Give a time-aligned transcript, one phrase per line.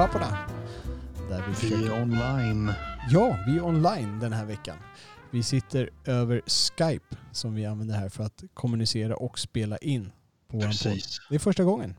[0.00, 0.38] Filmpapporna.
[1.28, 1.92] Där vi Vi försöker...
[1.96, 2.72] är online.
[3.10, 4.76] Ja, vi är online den här veckan.
[5.30, 10.04] Vi sitter över Skype som vi använder här för att kommunicera och spela in
[10.48, 10.62] på podd.
[10.62, 11.20] Precis.
[11.28, 11.94] Det är första gången.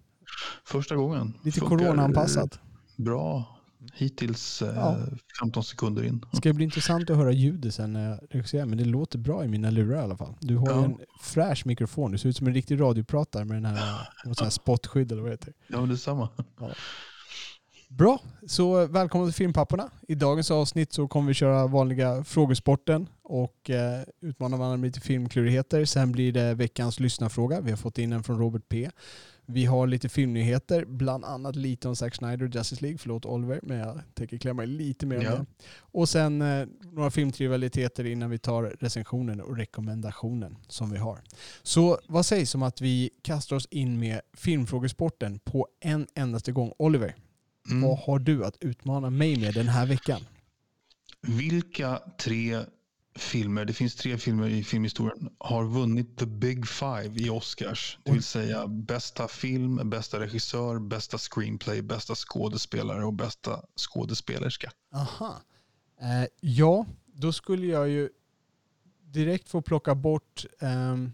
[0.66, 1.34] Första gången.
[1.44, 2.60] Lite coronaanpassat.
[2.96, 3.58] Bra.
[3.94, 4.98] Hittills eh, Ja.
[5.42, 6.26] 15 sekunder in.
[6.32, 9.46] Det ska bli intressant att höra ljudet sen när jag regisserar, men det låter bra
[9.46, 10.34] i mina lurar i alla fall.
[10.40, 10.84] Du har Ja.
[10.86, 12.12] en fräsch mikrofon.
[12.12, 14.08] Du ser ut som en riktig radiopratare med den här,
[14.42, 15.54] här spotskydd eller vad det heter.
[15.68, 16.30] Ja, men detsamma.
[17.98, 19.90] Bra, så välkomna till Filmpapporna.
[20.08, 25.00] I dagens avsnitt så kommer vi köra vanliga frågesporten och eh, utmana varandra med lite
[25.00, 25.86] filmklurigheter.
[25.86, 27.62] Sen blir det veckans lyssnarfråga.
[27.62, 28.90] Vi har fått in en från Robert P.
[29.46, 32.98] Vi har lite filmnyheter, bland annat lite om Zack Snyder och Justice League.
[32.98, 35.32] Förlåt Oliver, men jag tänker klämma lite mer om Ja.
[35.32, 35.46] det.
[35.78, 41.20] Och sen eh, några filmtrivialiteter innan vi tar recensionen och rekommendationen som vi har.
[41.64, 46.74] Så vad sägs om att vi kastar oss in med filmfrågesporten på en endaste gång?
[46.78, 47.16] Oliver,
[47.70, 47.82] Mm.
[47.82, 50.22] vad har du att utmana mig med den här veckan?
[51.22, 52.66] Vilka tre
[53.16, 57.98] filmer, det finns tre filmer i filmhistorien, har vunnit the big five i Oscars?
[58.04, 64.72] Det vill säga bästa film, bästa regissör, bästa screenplay, bästa skådespelare och bästa skådespelerska.
[64.94, 65.42] Aha.
[66.02, 68.10] Eh, ja, då skulle jag ju
[69.02, 71.12] direkt få plocka bort ehm,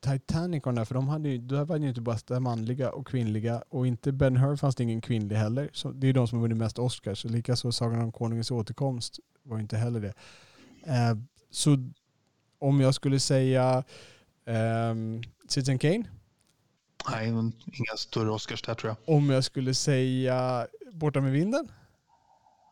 [0.00, 2.90] Titanic och den där, för de hade ju, där var det ju inte bara manliga
[2.90, 5.70] och kvinnliga och inte Ben Hur fanns det ingen kvinnlig heller.
[5.72, 7.22] Så det är de som har vunnit mest Oscars.
[7.22, 10.14] Så likaså Sagan om Konungens återkomst var inte heller det.
[10.82, 11.16] Eh,
[11.50, 11.76] så
[12.58, 13.84] om jag skulle säga
[14.44, 16.04] um, Citizen Kane,
[17.10, 19.16] Nej, inga större Oscars där tror jag.
[19.16, 21.68] om jag skulle säga Borta med vinden,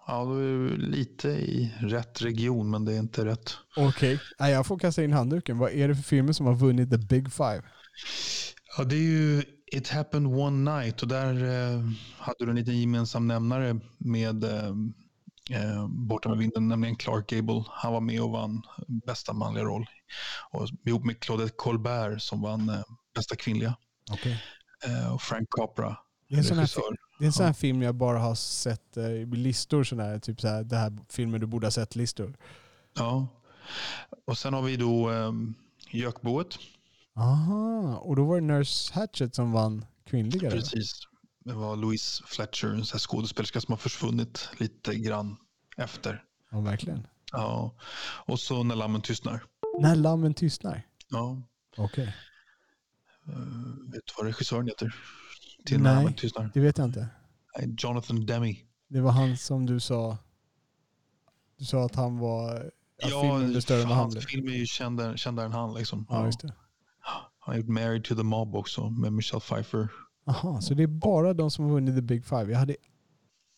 [0.07, 3.57] Ja, då är du lite i rätt region, men det är inte rätt.
[3.77, 5.59] Okej, Nej, jag får kasta in handduken.
[5.59, 7.63] Vad är det för filmer som har vunnit the big five?
[8.79, 11.83] Ja, det är ju It happened one night och där eh,
[12.19, 14.69] hade du en liten gemensam nämnare med eh,
[15.51, 17.65] eh, Borta med vinden, nämligen Clark Gable.
[17.69, 18.63] Han var med och vann
[19.07, 19.87] bästa manliga roll.
[20.51, 22.83] Och ihop med Claudette Colbert som vann eh,
[23.15, 23.77] bästa kvinnliga.
[24.13, 24.37] Okay.
[24.87, 25.97] Eh, och Frank Capra,
[26.29, 26.81] Det är en sån här, fi-
[27.19, 30.19] det är en sån här film jag bara har sett eh, i listor, sån här,
[30.19, 32.37] typ så här, det här filmer du borde ha sett-listor.
[32.95, 33.29] Ja.
[34.27, 35.33] Och sen har vi då eh,
[35.91, 36.59] Gökboet.
[37.17, 40.51] Aha, och då var det Nurse Hatchet som vann kvinnliga.
[40.51, 40.93] Precis.
[41.45, 45.37] Det var Louise Fletcher, en skådespelerska som har försvunnit lite grann
[45.77, 46.25] efter.
[46.51, 47.07] Ja, verkligen.
[47.33, 47.75] Ja.
[48.27, 49.45] Och så När lammen tystnar.
[49.81, 50.87] När lammen tystnar.
[51.09, 51.43] Ja.
[51.77, 52.15] Okej,
[53.29, 54.95] Uh, vet du vad regissören heter?
[55.67, 55.95] Till När Nej.
[55.95, 56.51] lammen tystnar?
[56.55, 57.09] det vet jag inte.
[57.79, 58.57] Jonathan Demme.
[58.89, 60.19] Det var han som du sa.
[61.59, 62.71] Du sa att han var...
[63.03, 65.75] Ja, filmen blev större än han hans film är ju kändare, kändare än han.
[65.75, 66.07] Liksom.
[66.09, 66.55] Ja, just det.
[67.39, 69.89] Han har gjort Married to the Mob också med Michelle Pfeiffer.
[70.27, 72.53] Aha, så det är bara de som har vunnit the big five.
[72.53, 72.77] Jag hade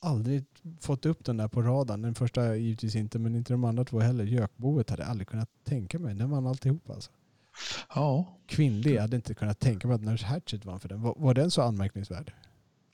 [0.00, 0.44] aldrig
[0.80, 2.02] fått upp den där på radarn.
[2.02, 4.25] Den första givetvis inte, men inte de andra två heller.
[4.25, 6.14] Gökboet hade jag aldrig kunnat tänka mig.
[6.14, 7.10] Den vann alltihop alltså.
[7.94, 11.02] Ja, Kvinnlig, jag hade inte kunnat tänka mig att Nurse Hatchet vann för den.
[11.02, 12.32] Var, var den så anmärkningsvärd?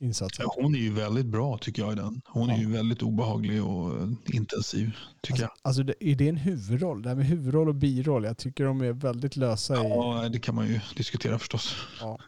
[0.00, 0.47] Insatsen?
[0.48, 2.20] hon är ju väldigt bra tycker jag i den.
[2.26, 2.60] Hon är Ja.
[2.60, 4.91] ju väldigt obehaglig och eh, intensiv
[5.22, 7.02] tycker Alltså, alltså det, är det en huvudroll?
[7.02, 9.86] Det här med huvudroll och biroll, jag tycker de är väldigt lösa jag.
[9.86, 9.88] i...
[9.88, 11.76] Ja, det kan man ju diskutera förstås.
[12.00, 12.19] Ja.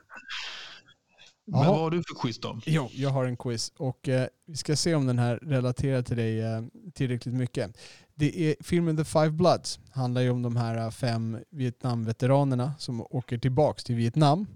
[1.48, 1.70] Men Jaha.
[1.70, 2.60] vad har du för quiz då?
[2.66, 6.16] Jo, jag har en quiz och eh, vi ska se om den här relaterar till
[6.16, 6.62] dig eh,
[6.94, 7.78] tillräckligt mycket.
[8.18, 9.80] Det är filmen The Five Bloods.
[9.90, 14.46] handlar ju om de här eh, fem Vietnamveteranerna som åker tillbaks till Vietnam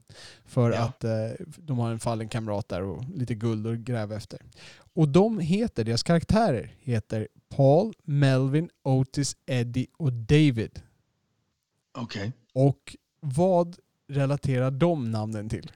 [0.45, 0.79] för Ja.
[0.79, 1.11] att eh,
[1.59, 4.39] de har en fallen kamrat där och lite guld att gräva efter.
[4.95, 10.83] Och de heter, deras karaktärer heter Paul, Melvin, Otis, Eddie och David.
[11.99, 12.33] Okej.
[12.55, 13.77] Och vad
[14.09, 15.73] relaterar de namnen till?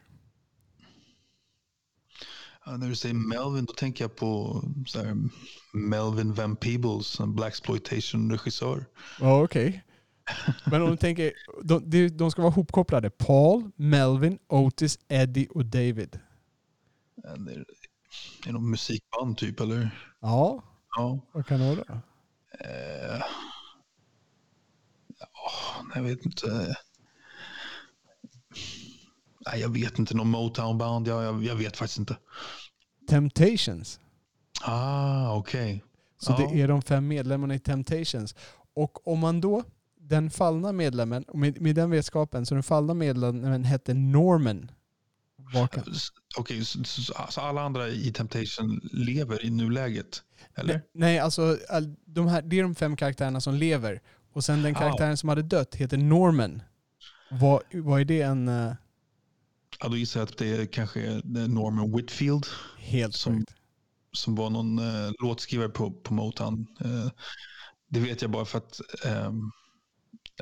[2.67, 4.63] Ja, när du säger Melvin, då tänker jag på
[4.95, 5.17] här,
[5.73, 7.55] Melvin Van Peebles, en Black
[8.31, 8.85] regissör
[9.21, 9.85] Ja, okej.
[10.67, 11.33] Men om du tänker,
[11.63, 13.11] de, de, ska vara hopkopplade.
[13.11, 16.21] Paul, Melvin, Otis, Eddie och David.
[17.25, 17.65] Är
[18.45, 19.91] det någon musikband typ eller?
[20.21, 20.63] Ja,
[20.97, 21.21] Ja.
[21.33, 22.01] Vad kan det vara?
[22.61, 23.23] Eh,
[25.19, 25.29] ja,
[25.95, 26.77] jag vet inte.
[29.47, 30.15] Nej, jag vet inte.
[30.15, 31.09] Någon Motown-band?
[31.09, 32.17] Jag, jag, jag vet faktiskt inte.
[33.09, 34.01] Temptations.
[34.63, 35.85] Ah, okej.
[36.19, 36.37] Så Ja.
[36.53, 38.35] det är de fem medlemmarna i Temptations.
[38.77, 39.63] Och om man då,
[40.01, 44.71] den fallna medlemmen, med, med den vetskapen, så den fallna medlemmen hette Norman.
[46.39, 50.23] Okej, så, så, så alla andra i Temptation lever i nuläget?
[50.55, 50.75] Eller?
[50.75, 54.01] nej, nej, alltså all, de här, det är de fem karaktärerna som lever.
[54.33, 54.79] Och sen den Ah.
[54.79, 56.63] karaktären som hade dött heter Norman.
[57.31, 58.49] Vad, vad är det en...
[59.85, 62.47] Ja, då gissar jag att det är kanske Norman Whitfield
[62.79, 63.45] helt Som-
[64.13, 66.67] som var någon eh, låtskrivare på, på Motown.
[66.81, 67.11] Eh,
[67.91, 69.51] det vet jag bara för att ehm,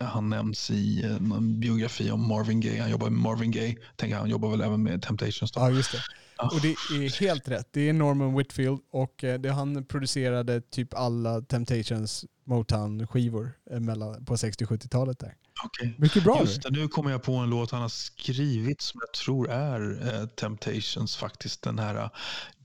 [0.00, 2.81] han nämns i eh, någon biografi om Marvin Gaye.
[2.81, 3.77] Han jobbar med Marvin Gaye.
[3.97, 5.53] Tänker han jobbar väl även med Temptations.
[5.53, 5.61] Då.
[5.61, 5.99] Ja, just det.
[6.43, 7.69] Och det är helt rätt.
[7.73, 14.35] Det är Norman Whitfield och eh, det, han producerade typ alla Temptations Motown-skivor eh, på
[14.35, 15.35] 60-70-talet där.
[15.65, 15.95] Okej.
[15.99, 16.41] Mycket bra.
[16.41, 20.09] Just det, nu kommer jag på en låt han har skrivit som jag tror är
[20.21, 21.62] eh, Temptations faktiskt.
[21.62, 22.11] Den här eh,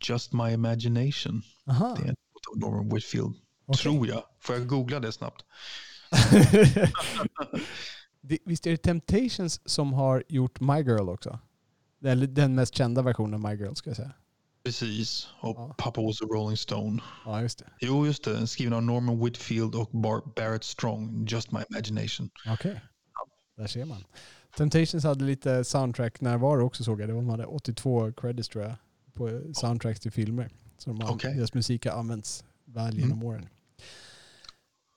[0.09, 1.41] Just My Imagination.
[1.69, 1.95] Aha.
[1.99, 3.35] Det är en låt av Norman Whitfield.
[3.65, 3.81] Okej.
[3.81, 4.23] Tror jag.
[4.41, 5.45] Får jag googla det snabbt?
[8.21, 11.39] Det, visst är det Temptations som har gjort My Girl också?
[12.29, 14.11] Den mest kända versionen av My Girl ska jag säga.
[14.63, 15.27] Precis.
[15.39, 15.75] Och Ja.
[15.77, 17.01] Papa was a Rolling Stone.
[17.25, 17.65] Ja, just det.
[17.79, 18.47] Jo, just det.
[18.47, 21.25] Skriven av Norman Whitfield och Bar- Barrett Strong.
[21.29, 22.29] Just My Imagination.
[22.47, 22.81] Okej.
[23.57, 24.03] Där ser man.
[24.57, 27.09] Temptations hade lite soundtrack-närvaro också såg jag.
[27.09, 28.75] Det var, de hade 82 credits tror jag
[29.13, 30.49] på soundtracks till filmer.
[30.77, 31.35] Så de Okej.
[31.35, 32.97] deras musik har använts väl Mm.
[32.99, 33.49] genom åren.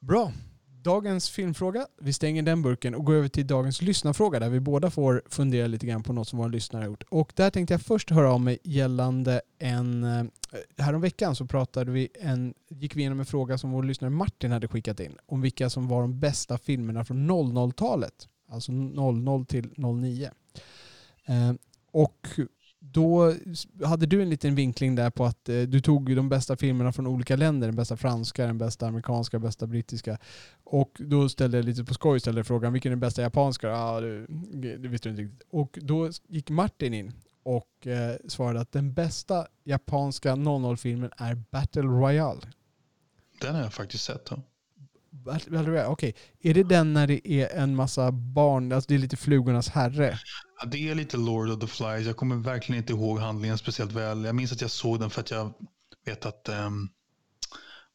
[0.01, 0.33] Bra.
[0.82, 1.87] Dagens filmfråga.
[2.00, 5.67] Vi stänger den burken och går över till dagens lyssnarfråga där vi båda får fundera
[5.67, 7.03] lite grann på något som våra lyssnare har gjort.
[7.09, 10.05] Och där tänkte jag först höra av mig gällande en...
[10.05, 10.25] Eh,
[10.79, 14.69] Häromveckan så pratade vi en, gick vi igenom en fråga som vår lyssnare Martin hade
[14.69, 18.29] skickat in om vilka som var de bästa filmerna från 00-talet.
[18.49, 20.31] Alltså 00 till 09.
[21.26, 21.53] Eh,
[21.93, 22.29] och
[22.81, 23.35] då
[23.85, 27.06] hade du en liten vinkling där på att eh, du tog de bästa filmerna från
[27.06, 27.69] olika länder.
[27.69, 30.19] Den bästa franska, den bästa amerikanska, den bästa brittiska.
[30.65, 33.69] Och då ställde jag lite på skoj ställde frågan vilken är den bästa japanska?
[33.69, 35.49] Ja, det, det visste du inte riktigt.
[35.50, 37.12] Och då gick Martin in
[37.43, 42.41] och eh, svarade att den bästa japanska 00-filmen är Battle Royale.
[43.41, 44.29] Den har jag faktiskt sett.
[44.31, 44.43] Ja.
[45.87, 46.15] Okej.
[46.41, 50.19] Är det den när det är en massa barn, alltså det är lite flugornas herre?
[50.61, 52.07] Ja, det är lite Lord of the Flies.
[52.07, 54.25] Jag kommer verkligen inte ihåg handlingen speciellt väl.
[54.25, 55.53] Jag minns att jag såg den för att jag
[56.05, 56.91] vet att um,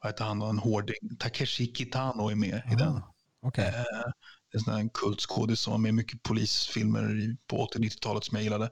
[0.02, 2.94] vad heter han, en hårding, Takeshi Kitano är med i den.
[2.94, 3.68] Ah, Okej.
[3.68, 4.12] Eh,
[4.54, 8.44] en sån här en kultskådis som var med i mycket polisfilmer på 80-90-talet som jag
[8.44, 8.66] gillade.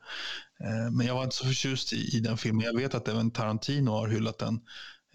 [0.64, 2.66] Eh, men jag var inte så förtjust i, i den filmen.
[2.66, 4.62] Jag vet att även Tarantino har hyllat den.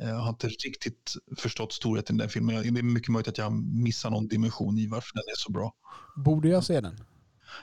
[0.00, 2.62] Eh, Jag har inte riktigt förstått storheten i den filmen.
[2.74, 5.74] Det är mycket möjligt att jag missar någon dimension i varför den är så bra.
[6.16, 7.00] Borde jag se den?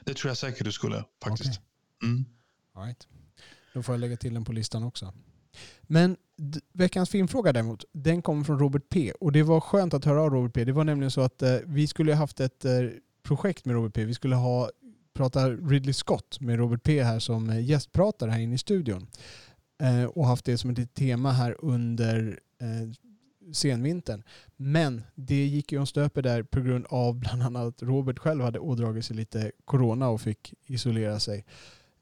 [0.05, 1.49] Det tror jag säkert du skulle faktiskt.
[1.49, 2.09] Okej.
[2.09, 2.25] Mm.
[2.73, 3.07] All right.
[3.73, 5.13] Då får jag lägga till den på listan också.
[5.81, 6.17] Men
[6.73, 9.11] veckans filmfråga däremot, den kommer från Robert P.
[9.19, 10.65] Och det var skönt att höra av Robert P.
[10.65, 12.71] Det var nämligen så att eh, vi skulle ha haft ett eh,
[13.23, 14.05] projekt med Robert P.
[14.05, 14.69] Vi skulle ha
[15.13, 17.03] prata Ridley Scott med Robert P.
[17.03, 19.07] här som eh, gästpratare här inne i studion.
[19.81, 22.89] Eh, och haft det som ett litet tema här under eh,
[23.53, 24.23] senvintern.
[24.55, 28.59] Men det gick ju om stöper där på grund av bland annat Robert själv hade
[28.59, 31.45] ådragit sig lite corona och fick isolera sig.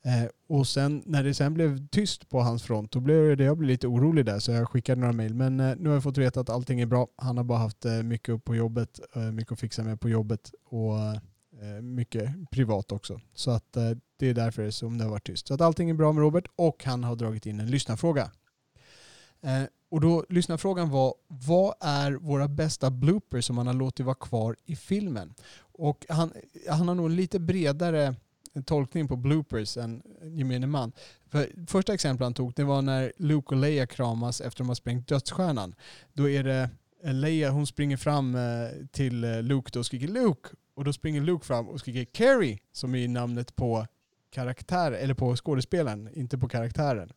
[0.05, 3.57] Eh, och sen när det sen blev tyst på hans front, då blev det, jag
[3.57, 5.33] blev lite orolig där så jag skickade några mejl.
[5.33, 7.07] Men eh, nu har jag fått veta att allting är bra.
[7.15, 10.09] Han har bara haft eh, mycket upp på jobbet, eh, mycket att fixa med på
[10.09, 11.19] jobbet och eh,
[11.63, 13.21] Eh, mycket privat också.
[13.33, 15.47] Så att eh, det är därför som det har varit tyst.
[15.47, 18.31] Så att allting är bra med Robert och han har dragit in en lyssnarfråga.
[19.41, 24.15] Eh, och då lyssnarfrågan var, vad är våra bästa bloopers som man har låtit vara
[24.15, 25.33] kvar i filmen?
[25.57, 26.33] Och han,
[26.69, 28.15] han har nog en lite bredare
[28.65, 30.91] tolkning på bloopers än gemene man.
[31.27, 34.67] För första exemplet han tog det var när Luke och Leia kramas efter att de
[34.67, 35.75] har sprängt dödsstjärnan.
[36.13, 36.69] Då är det
[37.03, 38.37] Leia, hon springer fram
[38.91, 40.49] till Luke då och skriker Luke.
[40.75, 43.87] Och då springer Luke fram och skriker Carrie som är namnet på
[44.33, 47.09] karaktär, eller på skådespelaren, inte på karaktären.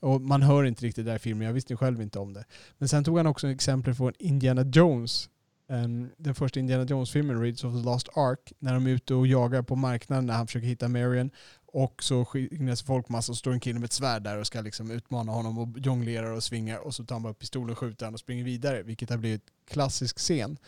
[0.00, 2.44] Och man hör inte riktigt det där i filmen, jag visste själv inte om det.
[2.78, 5.28] Men sen tog han också exempel från Indiana Jones.
[5.70, 9.26] Um, den första Indiana Jones-filmen, Raiders of the Lost Ark, när de är ute och
[9.26, 11.30] jagar på marknaden när han försöker hitta Marion.
[11.72, 14.90] Och så skingras folkmassa och står en kille med ett svärd där och ska liksom
[14.90, 18.20] utmana honom och jonglerar och svingar och så tar han bara pistolen, skjuter han och
[18.20, 18.82] springer vidare.
[18.82, 20.58] Vilket har blivit klassisk scen.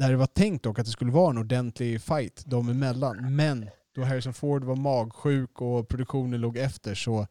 [0.00, 3.36] Där det var tänkt dock att det skulle vara en ordentlig fight dem emellan.
[3.36, 7.26] Men då Harrison Ford var magsjuk och produktionen låg efter så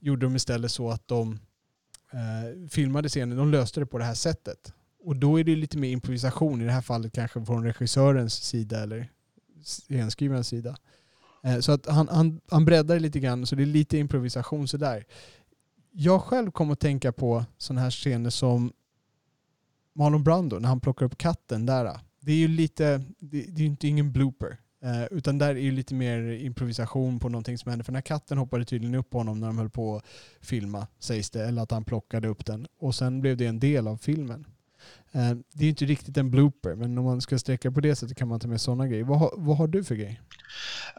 [0.00, 1.38] gjorde de istället så att de
[2.12, 4.72] eh, filmade scenen, de löste det på det här sättet.
[5.04, 8.82] Och då är det lite mer improvisation, i det här fallet kanske från regissörens sida
[8.82, 9.08] eller
[9.64, 10.76] scenskrivarens sida.
[11.42, 15.04] Eh, så att han, han, han breddar lite grann, så det är lite improvisation sådär.
[15.90, 18.72] Jag själv kom att tänka på sådana här scener som
[19.94, 21.98] Marlon Brando när han plockar upp katten där.
[22.20, 24.56] Det är ju lite, det, det är inte ingen blooper.
[24.84, 27.84] Eh, utan där är ju lite mer improvisation på någonting som händer.
[27.84, 30.04] För den här katten hoppade tydligen upp på honom när de höll på att
[30.40, 31.44] filma, sägs det.
[31.46, 32.66] Eller att han plockade upp den.
[32.78, 34.46] Och sen blev det en del av filmen.
[35.12, 37.96] Eh, det är ju inte riktigt en blooper, men om man ska sträcka på det
[37.96, 39.04] sättet kan man ta med sådana grejer.
[39.04, 40.20] Vad, har- vad har du för grej?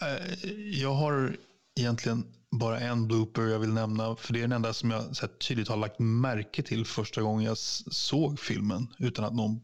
[0.02, 1.36] Eh, jag har
[1.80, 2.26] egentligen
[2.60, 4.16] bara en blooper jag vill nämna.
[4.16, 7.22] För det är den enda som jag så här, tydligt har lagt märke till första
[7.22, 8.88] gången jag såg filmen.
[9.00, 9.62] Utan att, någon,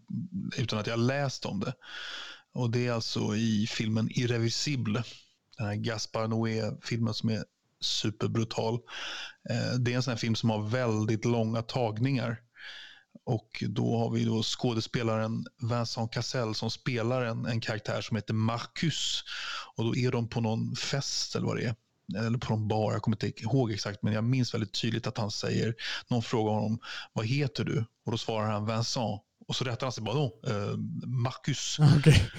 [0.57, 1.73] utan att jag läst om det.
[2.53, 5.03] Och det är alltså i filmen Irreversible.
[5.57, 7.43] Den här Gaspar Noé-filmen som är
[7.81, 8.73] superbrutal.
[9.49, 12.37] Eh, Det är en sån här film som har väldigt långa tagningar.
[13.25, 18.33] Och då har vi då skådespelaren Vincent Cassel som spelar en, en karaktär som heter
[18.33, 19.23] Marcus.
[19.75, 21.75] Och då är de på någon fest eller vad det är.
[22.17, 24.03] Eller på någon bar, jag kommer inte ihåg exakt.
[24.03, 25.75] Men jag minns väldigt tydligt att han säger,
[26.07, 26.79] någon frågar honom,
[27.13, 27.85] vad heter du?
[28.05, 29.21] Och då svarar han Vincent.
[29.47, 31.77] Och så rättar han sig bara, då, eh, Marcus.
[31.97, 32.29] Okej.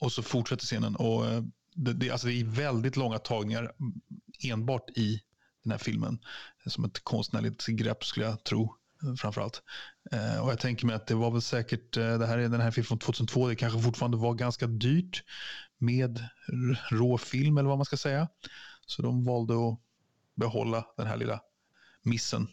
[0.00, 0.96] Och så fortsätter scenen.
[0.96, 1.42] Och eh,
[1.74, 3.92] det, det, alltså det är väldigt långa tagningar mm,
[4.44, 5.20] enbart i
[5.62, 6.18] den här filmen.
[6.66, 8.74] Som ett konstnärligt grepp skulle jag tro.
[9.02, 9.62] eh, Framförallt.
[10.12, 12.60] Eh, och jag tänker mig att det var väl säkert, eh, det här är den
[12.60, 15.22] här filmen från 2002, det kanske fortfarande var ganska dyrt
[15.78, 16.28] med
[16.90, 18.28] råfilm eller vad man ska säga.
[18.86, 19.78] Så de valde att
[20.34, 21.40] behålla den här lilla
[22.02, 22.48] missen.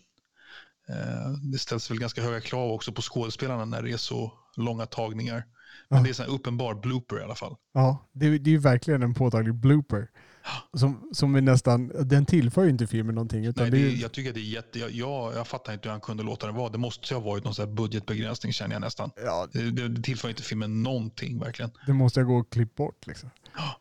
[0.90, 4.86] Eh, det ställs väl ganska höga krav också på skådespelarna när det är så långa
[4.86, 5.44] tagningar.
[5.90, 6.04] Men Ja.
[6.04, 7.56] det är så här uppenbar blooper i alla fall.
[7.74, 10.08] Ja, det, är- det är ju verkligen en påtaglig blooper.
[10.74, 13.46] Som, som är nästan, den tillför ju inte filmen någonting.
[13.46, 14.80] Utan Nej, det det, är, jag tycker det är jätte...
[14.80, 16.70] Jag, jag, jag fattar inte hur han kunde låta den vara.
[16.70, 19.12] Det måste ju ha varit någon sån budgetbegränsning känner jag nästan.
[19.16, 21.72] ja, Det, det, det tillför inte filmen någonting verkligen.
[21.86, 23.08] det måste jag gå och klippa bort.
[23.08, 23.30] Liksom.
[23.58, 23.76] Ja.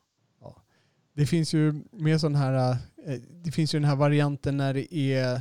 [1.14, 2.70] Det finns ju mer sån här,
[3.06, 3.14] eh,
[3.44, 5.40] det finns ju den här varianten när det är,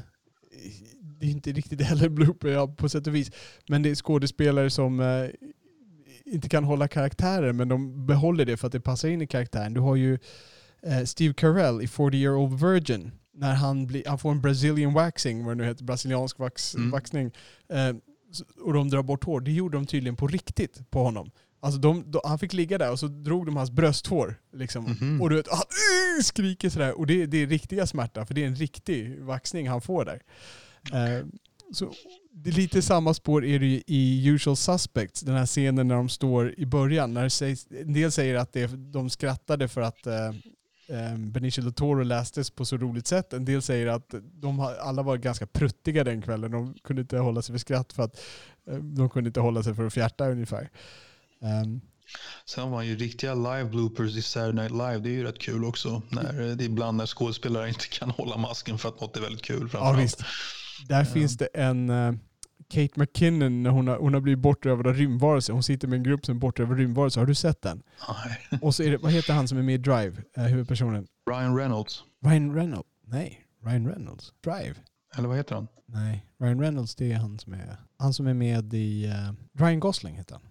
[1.01, 3.31] det är inte riktigt heller blooper ja, på sätt och vis,
[3.67, 5.25] men det är skådespelare som eh,
[6.25, 9.73] inte kan hålla karaktärer men de behåller det för att det passar in i karaktären.
[9.73, 10.19] Du har ju
[10.83, 14.93] eh, Steve Carell i 40 year old virgin när han, blir, han får en brazilian
[14.93, 16.91] waxing, vad det nu heter, brasiliansk vax, Mm.
[16.91, 17.31] vaxning.
[17.69, 17.95] Eh,
[18.61, 19.41] och de drar bort hår.
[19.41, 21.31] Det gjorde de tydligen på riktigt på honom.
[21.60, 24.36] Alltså de, de, han fick ligga där och så drog de hans brösthår.
[24.54, 24.84] Liksom.
[24.84, 25.22] Mhm.
[25.22, 26.98] Och du vet, han uh, skriker sådär.
[27.00, 30.22] Och det, det är riktiga smärta, för det är en riktig vaxning han får där.
[30.94, 31.25] Eh,
[31.74, 31.94] så
[32.32, 35.96] det är lite samma spår är det ju i Usual Suspects, den här scenen när
[35.96, 37.13] de står i början.
[37.13, 40.28] När sägs, en del säger att det, de skrattade för att eh,
[40.88, 43.34] eh, Benicio del Toro lästes på så roligt sätt.
[43.34, 46.51] En del säger att de alla var ganska pruttiga den kvällen.
[46.51, 48.20] De kunde inte hålla sig för skratt för att
[48.68, 50.70] eh, de kunde inte hålla sig för att fjärta ungefär.
[51.41, 51.81] Ehm,
[52.46, 54.98] Sen har man ju riktiga live bloopers i Saturday Night Live.
[55.00, 56.01] Det är ju rätt kul också.
[56.10, 59.41] När, det är ibland när skådespelare inte kan hålla masken för att något är väldigt
[59.41, 59.69] kul.
[59.74, 60.24] ja visst.
[60.88, 62.13] Där finns det en eh,
[62.69, 65.53] Kate McKinnon när hon har, hon har blivit bortrövad av rymdvarelser.
[65.53, 67.22] Hon sitter med en grupp som är bortrövad av rymdvarelser.
[67.22, 67.84] Har du sett den?
[68.25, 68.60] Nej.
[68.62, 70.24] Och så är det, vad heter han som är med i Drive?
[70.38, 71.08] Eh, huvudpersonen?
[71.31, 72.03] Ryan Reynolds.
[72.25, 72.88] Ryan Reynolds?
[73.08, 74.34] Nej, Ryan Reynolds.
[74.43, 74.75] Drive?
[75.15, 75.67] Eller vad heter han?
[75.86, 79.05] Nej, Ryan Reynolds det är han som är, han som är med i...
[79.05, 80.41] eh, Ryan Gosling heter han.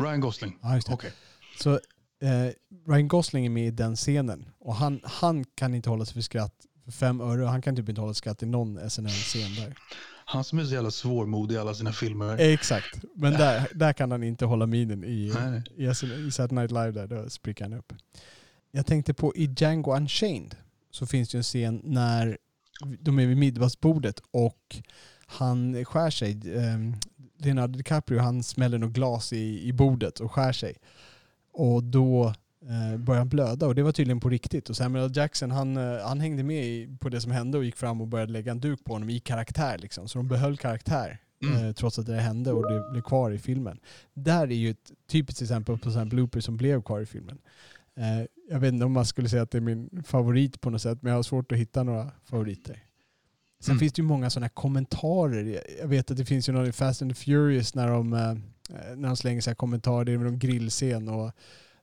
[0.00, 0.58] Ryan Gosling.
[0.62, 0.94] Ja, just det.
[0.94, 1.12] Okej.
[1.58, 1.72] Så
[2.22, 2.52] eh,
[2.88, 4.48] Ryan Gosling är med i den scenen.
[4.58, 6.54] Och han, han kan inte hålla sig för skratt
[6.84, 7.44] för fem öre.
[7.44, 9.76] Han kan typ inte hålla skratt i någon SNL-scen där.
[10.24, 12.38] Han som är så jävla svårmodig i alla sina filmer.
[12.38, 13.04] Exakt.
[13.14, 15.62] Men där, där kan han inte hålla minen i, Nej.
[15.76, 16.90] i, SNL i Saturday Night Live.
[16.90, 17.92] Där, då spricker han upp.
[18.70, 20.56] Jag tänkte på i Django Unchained
[20.90, 22.38] så finns det en scen när
[23.00, 24.76] de är vid middagsbordet och
[25.26, 26.40] han skär sig.
[27.40, 30.76] Leonardo DiCaprio han smäller något glas i, i bordet och skär sig.
[31.52, 32.26] Och då
[32.68, 34.70] eh, börjar han blöda och det var tydligen på riktigt.
[34.70, 35.12] Och Samuel L.
[35.14, 38.08] Jackson han, eh, han hängde med i, på det som hände och gick fram och
[38.08, 39.78] började lägga en duk på honom i karaktär.
[39.78, 40.08] Liksom.
[40.08, 41.66] Så de behöll karaktär Mm.
[41.66, 43.78] eh, trots att det hände och det blev kvar i filmen.
[44.14, 47.38] Där är ju ett typiskt exempel på sådana blooper som blev kvar i filmen.
[47.96, 50.82] Eh, jag vet inte om man skulle säga att det är min favorit på något
[50.82, 52.82] sätt, men jag har svårt att hitta några favoriter.
[53.60, 53.78] Sen Mm.
[53.80, 55.62] finns det ju många sådana kommentarer.
[55.80, 58.34] Jag- vet att det finns ju någon i Fast and the Furious när de, eh,
[58.96, 61.26] när de slänger så här kommentarer, det är med någon grillscen och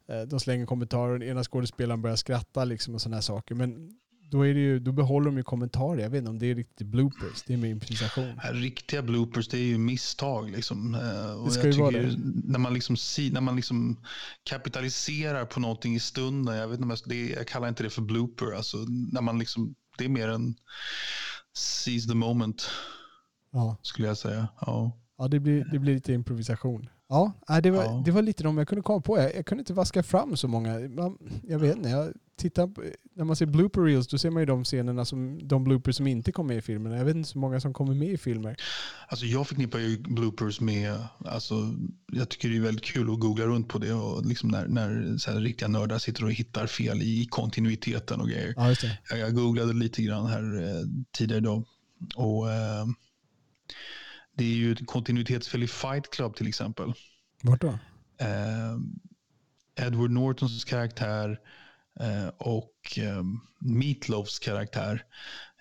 [0.10, 3.56] eh, de slänger kommentarer och den ena skådespelaren börjar skratta liksom och sådana här saker.
[3.56, 3.90] Men
[4.32, 6.02] då, är det ju, då behåller de ju kommentarer.
[6.04, 8.40] Jag vet inte om det är riktigt bloopers, det är med improvisation.
[8.52, 10.52] Riktiga bloopers det är ju misstag.
[10.52, 10.96] Liksom.
[10.96, 12.16] Eh, och Det ska jag ju vara det.
[12.46, 12.96] När man, liksom,
[13.32, 13.98] när man liksom
[14.44, 16.56] kapitaliserar på någonting i stunden.
[16.56, 18.52] Jag, vet inte om jag, det, jag kallar inte det för blooper.
[18.56, 18.78] Alltså,
[19.12, 20.56] när man liksom, det är mer en
[21.58, 22.70] seize the moment.
[23.52, 23.78] Ja.
[23.82, 24.48] skulle jag säga.
[24.62, 24.92] Ja.
[25.18, 26.90] Ja, det blir, det blir lite improvisation.
[27.10, 27.34] Ja,
[27.64, 28.02] det var, Ja.
[28.06, 29.18] det var lite de jag kunde komma på.
[29.18, 30.80] Jag, jag kunde inte vaska fram så många.
[30.80, 32.84] Man, jag vet inte, jag tittar på,
[33.16, 36.08] när man ser blooper reels då ser man ju de scenerna som, de bloopers som
[36.08, 36.92] inte kom med i filmen.
[36.92, 38.56] Jag vet inte så många som kommer med i filmer.
[39.08, 41.56] Alltså jag förknippar ju bloopers med, alltså,
[42.12, 45.18] jag tycker det är väldigt kul att googla runt på det och liksom när, när
[45.18, 48.54] så här, riktiga nördar sitter och hittar fel i kontinuiteten och grejer.
[48.58, 48.76] Ja.
[49.10, 50.86] Jag, jag googlade lite grann här eh,
[51.18, 51.64] tidigare idag
[52.16, 52.86] och eh,
[54.38, 56.94] det är ju ett kontinuitetsfel i Fight Club till exempel.
[57.41, 57.79] Vart då?
[58.17, 58.77] Eh,
[59.86, 61.39] Edward Nortons karaktär
[62.00, 63.24] eh, och eh,
[63.60, 65.03] Meatloafs karaktär.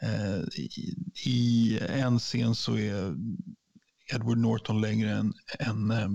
[0.00, 3.14] Eh, i, I en scen så är
[4.14, 6.08] Edward Norton längre än, än eh,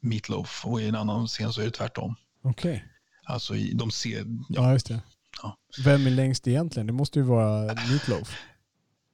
[0.00, 2.14] Meatloaf och i en annan scen så är det tvärtom.
[2.42, 2.84] Okej.
[3.24, 4.44] Alltså i, de ser, Ja.
[4.48, 5.00] ja, just det.
[5.42, 5.56] Ja.
[5.84, 6.86] Vem är längst egentligen?
[6.86, 8.36] Det måste ju vara Meatloaf.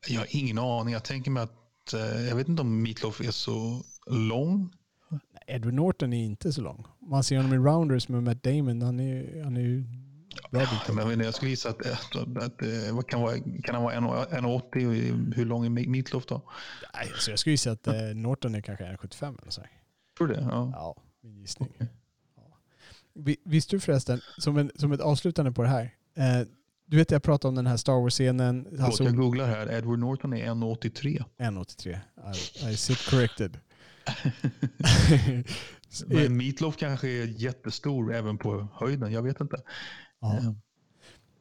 [0.09, 0.93] jag har ingen aning.
[0.95, 1.53] Jag tänker mig att,
[2.29, 4.73] jag vet inte om Meatloaf är så lång.
[5.47, 6.87] Edward Norton är inte så lång.
[7.01, 8.83] Man ser honom i Rounders med Matt Damon.
[8.83, 9.85] Han är, han är ju
[10.51, 13.95] bra bit Men jag, skulle gissa att, att, att, eh, kan, vara, kan han vara
[13.95, 16.43] 1,80 och hur lång är Meatloaf då?
[16.95, 19.63] Nej, så jag skulle gissa att eh, Norton är kanske 1,75 eller så.
[20.19, 20.41] Tror du det?
[20.51, 20.71] Ja.
[20.75, 21.69] Ja, min gissning.
[22.37, 22.43] Ja.
[23.15, 25.95] Vi- Visste du förresten, som, en, som ett avslutande på det här.
[26.87, 28.67] Du vet jag pratade om den här Star Wars-scenen.
[28.71, 29.73] Förlåt, Alltså, jag googlar här.
[29.73, 31.25] Edward Norton är 1,83.
[31.39, 31.99] 1,83.
[32.69, 33.59] I, I sit corrected.
[36.07, 39.13] Men Meatloaf kanske är jättestor även på höjden.
[39.13, 39.57] Jag vet inte.
[40.21, 40.37] ja.
[40.37, 40.53] Eh,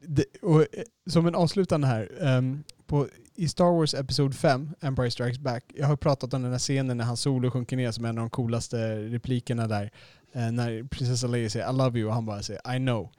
[0.08, 0.68] det, och, eh,
[1.10, 2.10] som en avslutande här.
[2.22, 6.52] ehm, på, I Star Wars Episod 5, Empire Strikes Back, jag har pratat om den
[6.52, 9.92] här scenen när han solo sjunker ner som en av de coolaste replikerna där.
[10.34, 13.10] Eh, när prinsessa Leia säger I love you och han bara säger I know.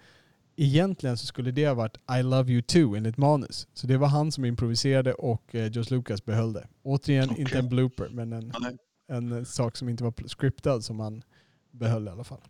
[0.56, 3.68] Egentligen så skulle det ha varit I love you too enligt manus.
[3.74, 6.68] Så det var han som improviserade och eh, Josh Lucas behöll det.
[6.82, 7.40] Återigen, Okej.
[7.40, 8.76] inte en blooper, men en, nej.
[9.08, 11.22] en eh, sak som inte var scriptad som han
[11.70, 12.40] behöll i alla fall.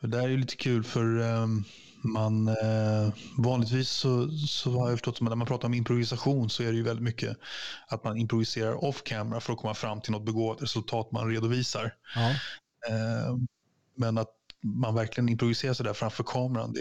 [0.00, 1.64] Det där är ju lite kul för ehm,
[2.02, 6.50] man eh, vanligtvis så, så har jag förstått som att när man pratar om improvisation
[6.50, 7.36] så är det ju väldigt mycket
[7.88, 11.94] att man improviserar off camera för att komma fram till något begåvat resultat man redovisar.
[12.14, 12.30] Ja.
[12.88, 13.36] Eh,
[13.94, 16.80] men att man verkligen improviserar sig där framför kameran, det,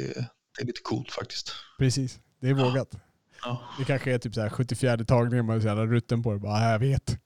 [0.58, 1.52] det är lite coolt faktiskt.
[1.80, 2.96] Precis, det är vågat.
[3.44, 6.34] Ja, Det kanske är typ så här 74 tagningen man är så jävla rutten på
[6.34, 6.39] det.
[6.39, 7.18] Bara, "Ja, jag vet.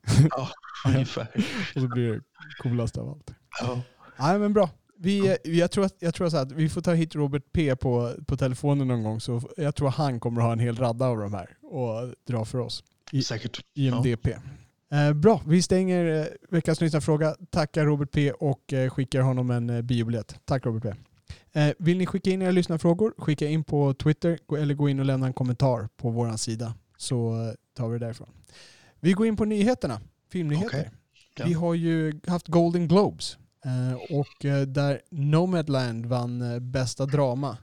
[0.87, 1.27] ungefär.
[1.75, 2.21] Och så blir det
[2.63, 3.33] coolast av allt.
[3.61, 3.81] Ja.
[4.19, 4.69] Nej men bra.
[4.97, 8.13] Vi, jag tror, att, jag tror så att vi får ta hit Robert P på,
[8.27, 9.21] på telefonen någon gång.
[9.21, 12.57] Så jag tror han kommer ha en hel radda av de här och dra för
[12.59, 12.83] oss.
[13.11, 13.59] I- Säkert.
[13.73, 14.27] IMDP.
[14.93, 17.35] Eh, bra, vi stänger eh, veckans lyssnarfråga.
[17.49, 20.35] Tackar Robert P och eh, skickar honom en eh, biobiljett.
[20.45, 20.93] Tack Robert P.
[21.77, 25.27] Vill ni skicka in era lyssnarfrågor, skicka in på Twitter eller gå in och lämna
[25.27, 28.29] en kommentar på vår sida så tar vi det därifrån.
[28.99, 30.01] Vi går in på nyheterna,
[30.31, 30.67] filmnyheter.
[30.67, 30.91] Okej.
[31.35, 31.45] Ja.
[31.45, 33.37] Vi har ju haft Golden Globes
[34.09, 37.57] och där Nomadland vann bästa drama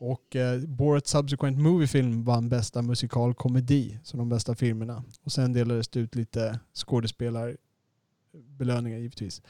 [0.00, 5.04] och eh, Borat Subsequent Movie Film vann bästa musikalkomedi som de bästa filmerna.
[5.22, 9.42] Och sen delades det ut lite skådespelarbelöningar givetvis.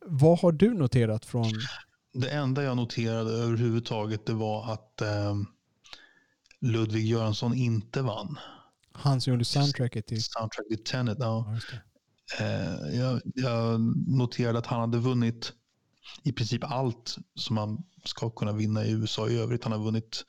[0.00, 1.52] Vad har du noterat från...
[2.12, 5.46] Det enda jag noterade överhuvudtaget det var att ehm,
[6.60, 8.38] Ludvig Göransson inte vann.
[8.92, 10.24] Han som gjorde soundtracket till...
[10.24, 11.16] Soundtrack till Tenet.
[11.20, 11.56] Ja.
[12.38, 12.44] Ja.
[12.44, 15.52] Eh, jag, jag noterade att han hade vunnit
[16.22, 19.64] i princip allt som man ska kunna vinna i USA i övrigt.
[19.64, 20.24] Han har vunnit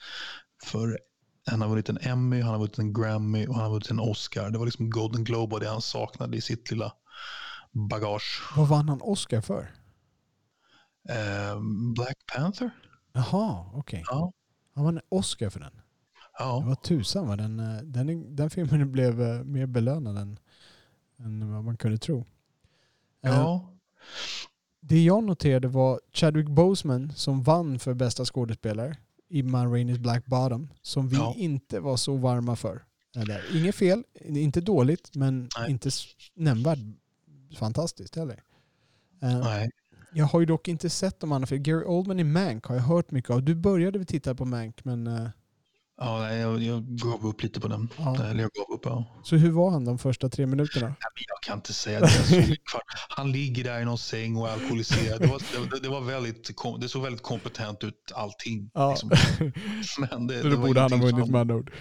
[0.64, 1.00] för
[1.46, 4.00] han har vunnit en Emmy, han har vunnit en Grammy och han har vunnit en
[4.00, 4.50] Oscar.
[4.50, 6.94] Det var liksom Golden Globe och det han saknade i sitt lilla
[7.72, 8.42] bagage.
[8.56, 9.72] Vad vann han Oscar för?
[11.10, 11.60] Eh,
[11.96, 12.72] Black Panther?
[13.14, 14.04] Jaha, okej.
[14.08, 14.34] Ja.
[14.76, 15.76] Han vann en Oscar för den.
[15.76, 15.84] Det
[16.40, 20.40] Ja, var tusan vad den, eh, den, den filmen blev eh, mer belönad än,
[21.20, 22.26] än vad man kunde tro.
[23.24, 23.74] Eh, ja.
[24.90, 28.98] Det jag noterade var Chadwick Boseman som vann för bästa skådespelare
[29.30, 31.34] i Ma Rainey's Black Bottom som vi Ja.
[31.38, 32.84] inte var så varma för.
[33.16, 35.72] Eller, inget fel, inte dåligt men Nej.
[35.72, 35.90] inte
[36.36, 36.80] nämnvärt
[37.58, 38.44] fantastiskt heller.
[39.22, 39.70] Nej.
[40.14, 42.84] jag har ju dock inte sett de andra för Gary Oldman i Mank har jag
[42.84, 43.44] hört mycket av.
[43.44, 45.28] Du började väl titta på Mank men eh,
[46.02, 47.90] Ja, jag, jag gav upp lite på den.
[47.98, 48.24] Ja.
[48.24, 49.06] Eller jag gav upp, ja.
[49.24, 50.88] så hur var han de första tre minuterna?
[50.88, 50.96] Nej,
[51.28, 52.10] Jag kan inte säga det.
[53.10, 55.22] Han ligger där i någon säng och är alkoholiserad.
[55.22, 58.72] Det, var, det, det, var väldigt, det såg väldigt kompetent ut allting.
[58.74, 58.90] Ja.
[58.90, 59.10] Liksom.
[60.10, 61.72] Men det, det då var borde han ha vunnit med andra ord.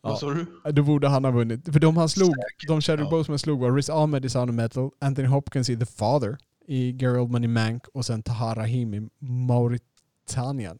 [0.00, 0.16] Vad Ja.
[0.16, 0.46] sa du?
[0.72, 1.72] Då borde han ha vunnit.
[1.72, 3.10] För de han slog, Säkert, de Chadwick ja.
[3.10, 6.92] Boseman slog var Riz Ahmed i Sound of Metal, Anthony Hopkins i The Father, i
[6.92, 10.78] Gary Oldman i Mank och sen Tahar Rahim i Mauritanien.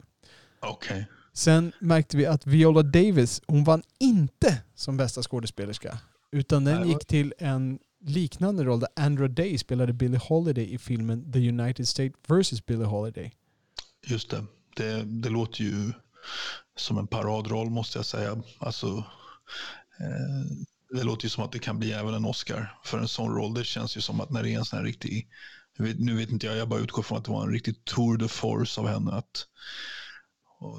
[0.60, 1.06] Okej.
[1.38, 5.98] Sen märkte vi att Viola Davis, hon vann inte som bästa skådespelerska.
[6.32, 11.32] Utan den gick till en liknande roll där Andra Day spelade Billie Holiday i filmen
[11.32, 12.66] The United States vs.
[12.66, 13.32] Billie Holiday.
[14.06, 14.44] Just det.
[14.76, 15.02] det.
[15.04, 15.92] Det låter ju
[16.76, 18.42] som en paradroll måste jag säga.
[18.58, 18.86] Alltså,
[20.00, 20.56] eh,
[20.90, 23.54] det låter ju som att det kan bli även en Oscar för en sån roll.
[23.54, 25.28] Det känns ju som att när det är en sån här riktig,
[25.78, 28.28] nu vet inte jag, jag bara utgår från att det var en riktig tour de
[28.28, 29.12] force av henne.
[29.12, 29.46] Att,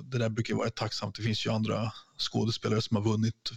[0.03, 1.15] det där brukar vara tacksamt.
[1.15, 3.51] Det finns ju andra skådespelare som har vunnit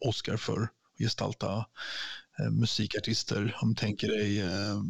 [0.00, 1.66] Oscar för att gestalta
[2.38, 3.56] eh, musikartister.
[3.62, 4.82] Om du tänker dig, eh,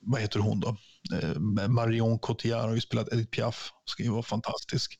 [0.00, 0.76] vad heter hon då?
[1.12, 4.98] Eh, Marion Cotillard har ju spelat Edith Piaf, ska ju vara fantastisk.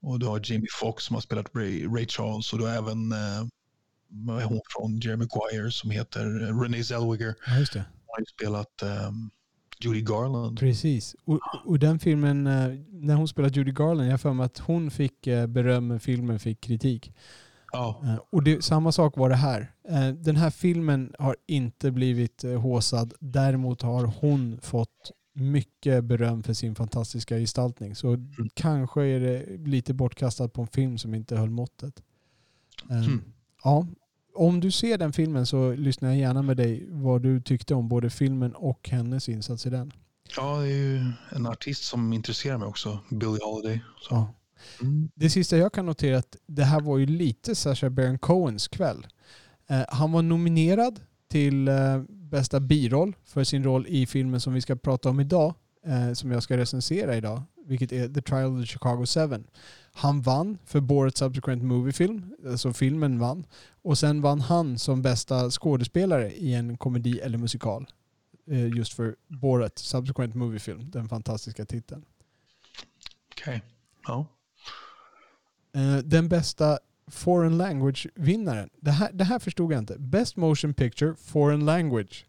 [0.00, 3.12] Och du har Jamie Foxx som har spelat Ray, Ray Charles och du har även
[3.12, 3.46] eh,
[4.48, 7.34] hon från Jeremy Maguire som heter eh, Renee Zellweger.
[7.46, 7.84] Ja, just det.
[8.06, 9.30] Hon har ju spelat um,
[9.80, 10.58] Judy Garland.
[10.58, 11.16] Precis.
[11.24, 14.58] Och, och den filmen, eh, när hon spelade Judy Garland, jag har för mig att
[14.58, 17.12] hon fick eh, beröm men filmen fick kritik.
[17.72, 18.18] Ja.
[18.30, 19.72] Och det, samma sak var det här.
[20.12, 23.14] Den här filmen har inte blivit håsad.
[23.20, 27.94] Däremot har hon fått mycket beröm för sin fantastiska gestaltning.
[27.94, 28.30] Så mm.
[28.54, 32.02] kanske är det lite bortkastat på en film som inte höll måttet.
[32.90, 33.22] Mm.
[33.64, 33.86] Ja,
[34.34, 37.88] om du ser den filmen så lyssnar jag gärna med dig vad du tyckte om
[37.88, 39.92] både filmen och hennes insats i den.
[40.36, 43.80] Ja, det är ju en artist som intresserar mig också, Billie Holiday.
[44.10, 44.34] Ja.
[44.80, 45.10] Mm.
[45.14, 48.68] Det sista jag kan notera är att det här var ju lite Sacha Baron Cohens
[48.68, 49.06] kväll.
[49.68, 54.60] Eh, han var nominerad till eh, bästa biroll för sin roll i filmen som vi
[54.60, 55.54] ska prata om idag,
[55.86, 59.44] eh, som jag ska recensera idag, vilket är The Trial of the Chicago 7.
[59.92, 63.46] Han vann för Borat Subsequent Movie Film, alltså filmen vann.
[63.82, 67.86] Och sen vann han som bästa skådespelare i en komedi eller musikal.
[68.46, 72.04] Eh, just för Borat Subsequent Movie Film, den fantastiska titeln.
[73.32, 73.60] Okej, okay.
[74.06, 74.26] ja.
[75.74, 78.70] Eh, den bästa foreign language-vinnaren.
[78.80, 79.98] Det här, det här förstod jag inte.
[79.98, 82.26] Best motion picture, foreign language.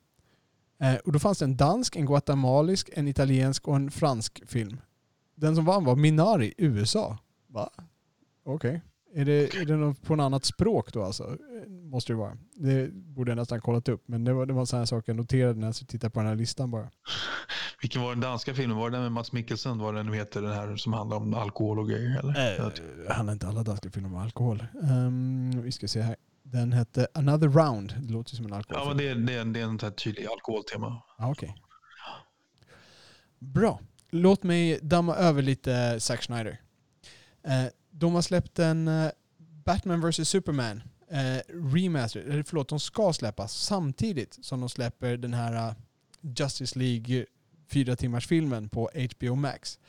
[0.79, 4.77] Eh, och då fanns det en dansk, en guatemalisk, en italiensk och en fransk film.
[5.35, 7.17] Den som vann var Minari, USA.
[7.47, 7.69] Va?
[8.43, 8.69] Okej.
[8.69, 8.79] Okay.
[9.21, 11.37] Är det, är det något på något annat språk då alltså?
[11.67, 12.37] Måste det vara.
[12.55, 14.03] Det borde jag nästan kollat upp.
[14.07, 16.19] Men det var, det var en sån här sak jag noterade när jag tittade på
[16.19, 16.89] den här listan bara.
[17.81, 18.77] Vilken var den danska filmen?
[18.77, 19.77] Var det den med Mats Mikkelsen?
[19.77, 22.19] Var det den heter den här som handlar om alkohol och grejer?
[22.19, 22.59] Eller?
[22.59, 22.71] Äh,
[23.07, 24.65] det handlar inte alla danska filmer om alkohol.
[24.73, 26.15] Um, vi ska se här.
[26.43, 27.95] Den hette Another Round.
[27.99, 28.81] Det låter som en alkoholfilm.
[28.81, 31.01] Ja, men det, är, det, är, det är en tydlig alkoholtema.
[31.17, 31.49] Ah, Okej.
[31.49, 31.61] Okay.
[33.39, 33.79] Bra.
[34.17, 36.61] Låt mig damma över lite Zack Snyder.
[37.43, 43.13] Eh, de har släppt en eh, Batman vs Superman eh, remaster, eller förlåt, de ska
[43.13, 45.73] släppas samtidigt som de släpper den här eh,
[46.21, 47.25] Justice League
[47.69, 49.79] fyra timmars filmen på HBO Max.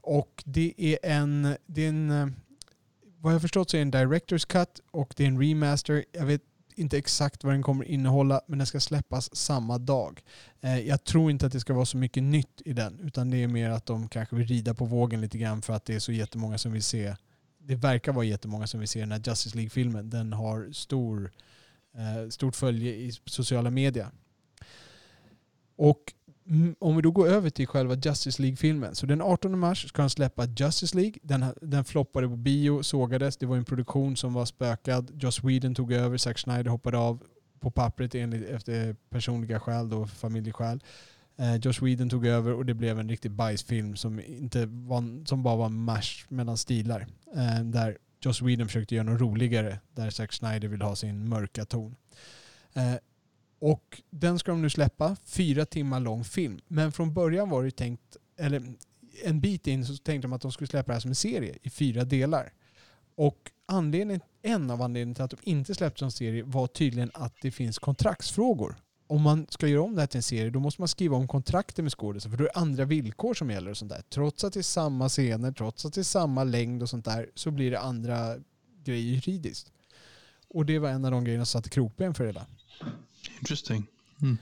[0.00, 2.26] Och det är en, det är en eh,
[3.18, 6.04] vad jag förstått så är det en Directors Cut och det är en remaster.
[6.12, 6.42] Jag vet
[6.74, 10.22] inte exakt vad den kommer innehålla, men den ska släppas samma dag.
[10.60, 13.42] Eh, jag tror inte att det ska vara så mycket nytt i den, utan det
[13.42, 15.98] är mer att de kanske vill rida på vågen lite grann för att det är
[15.98, 17.14] så jättemånga som vill se
[17.66, 20.10] det verkar vara jättemånga som vill se den här Justice League-filmen.
[20.10, 21.32] Den har stor,
[21.94, 24.08] eh, stort följe i sociala medier.
[25.76, 26.12] Och
[26.52, 28.94] Mm, om vi då går över till själva Justice League-filmen.
[28.94, 31.14] Så den 18 mars ska han släppa Justice League.
[31.22, 33.36] Den, den floppade på bio, sågades.
[33.36, 35.10] Det var en produktion som var spökad.
[35.22, 37.22] Joss Whedon tog över, Zack Snyder hoppade av
[37.60, 40.82] på pappret enligt, efter personliga skäl, då, familjeskäl.
[41.36, 45.42] Eh, Josh Whedon tog över och det blev en riktig bajsfilm som, inte var, som
[45.42, 47.06] bara var en mash mellan stilar.
[47.36, 51.64] Eh, där Josh Whedon försökte göra något roligare, där Zack Snyder vill ha sin mörka
[51.64, 51.96] ton.
[52.74, 52.94] Eh,
[53.62, 56.60] och den ska de nu släppa, fyra timmar lång film.
[56.68, 58.62] Men från början var det tänkt, eller
[59.24, 61.58] en bit in så tänkte de att de skulle släppa det här som en serie
[61.62, 62.52] i fyra delar.
[63.14, 67.34] Och anledningen, en av anledningarna till att de inte släppte som serie var tydligen att
[67.42, 68.76] det finns kontraktsfrågor.
[69.06, 71.28] Om man ska göra om det här till en serie då måste man skriva om
[71.28, 74.02] kontrakten med skådisar för då är det andra villkor som gäller och sånt där.
[74.10, 77.30] Trots att det är samma scener, trots att det är samma längd och sånt där
[77.34, 78.36] så blir det andra
[78.84, 79.72] grejer juridiskt.
[80.48, 82.46] Och det var en av de grejerna som satte krokben för det hela.
[83.38, 83.86] Interesting.
[84.22, 84.38] Mm.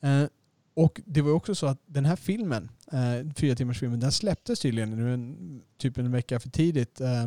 [0.00, 0.28] Eh,
[0.74, 4.60] och det var också så att den här filmen, eh, fyra timmars filmen, den släpptes
[4.60, 7.00] tydligen nu en, typ en vecka för tidigt.
[7.00, 7.22] Eh,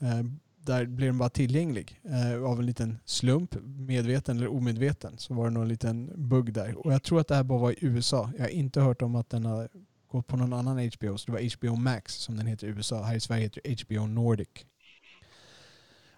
[0.00, 0.24] eh,
[0.60, 5.18] där blev den bara tillgänglig eh, av en liten slump, medveten eller omedveten.
[5.18, 6.86] Så var det någon liten bugg där.
[6.86, 8.32] Och jag tror att det här bara var i USA.
[8.36, 9.68] Jag har inte hört om att den har
[10.08, 11.18] gått på någon annan HBO.
[11.18, 13.02] Så det var HBO Max som den heter i USA.
[13.02, 14.48] Här i Sverige heter det HBO Nordic.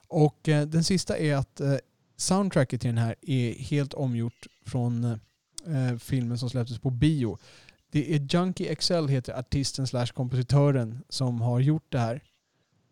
[0.08, 1.76] Och eh, den sista är att eh,
[2.20, 7.38] soundtracket till den här är helt omgjort från eh, filmen som släpptes på bio.
[7.90, 12.22] Det är Junkie XL heter artisten slash kompositören som har gjort det här.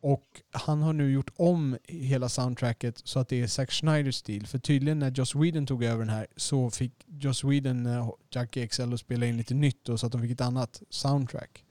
[0.00, 4.46] Och han har nu gjort om hela soundtracket så att det är Zack Schneiders stil.
[4.46, 8.66] För tydligen när Joss Whedon tog över den här så fick Joss Whedon eh, Junkie
[8.66, 11.64] XL att spela in lite nytt då, så att de fick ett annat soundtrack.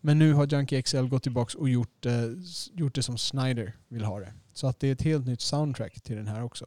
[0.00, 2.24] Men nu har Junkie XL gått tillbaka och gjort, eh,
[2.72, 4.32] gjort det som Snyder vill ha det.
[4.52, 6.66] Så att det är ett helt nytt soundtrack till den här också.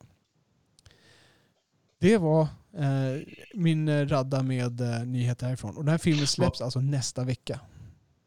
[2.00, 5.78] Det var uh, min radda med uh, nyheter härifrån.
[5.78, 7.60] Och den här filmen släpps alltså nästa vecka.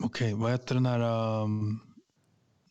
[0.03, 1.01] Okej, okay, vad heter den här
[1.43, 1.81] um,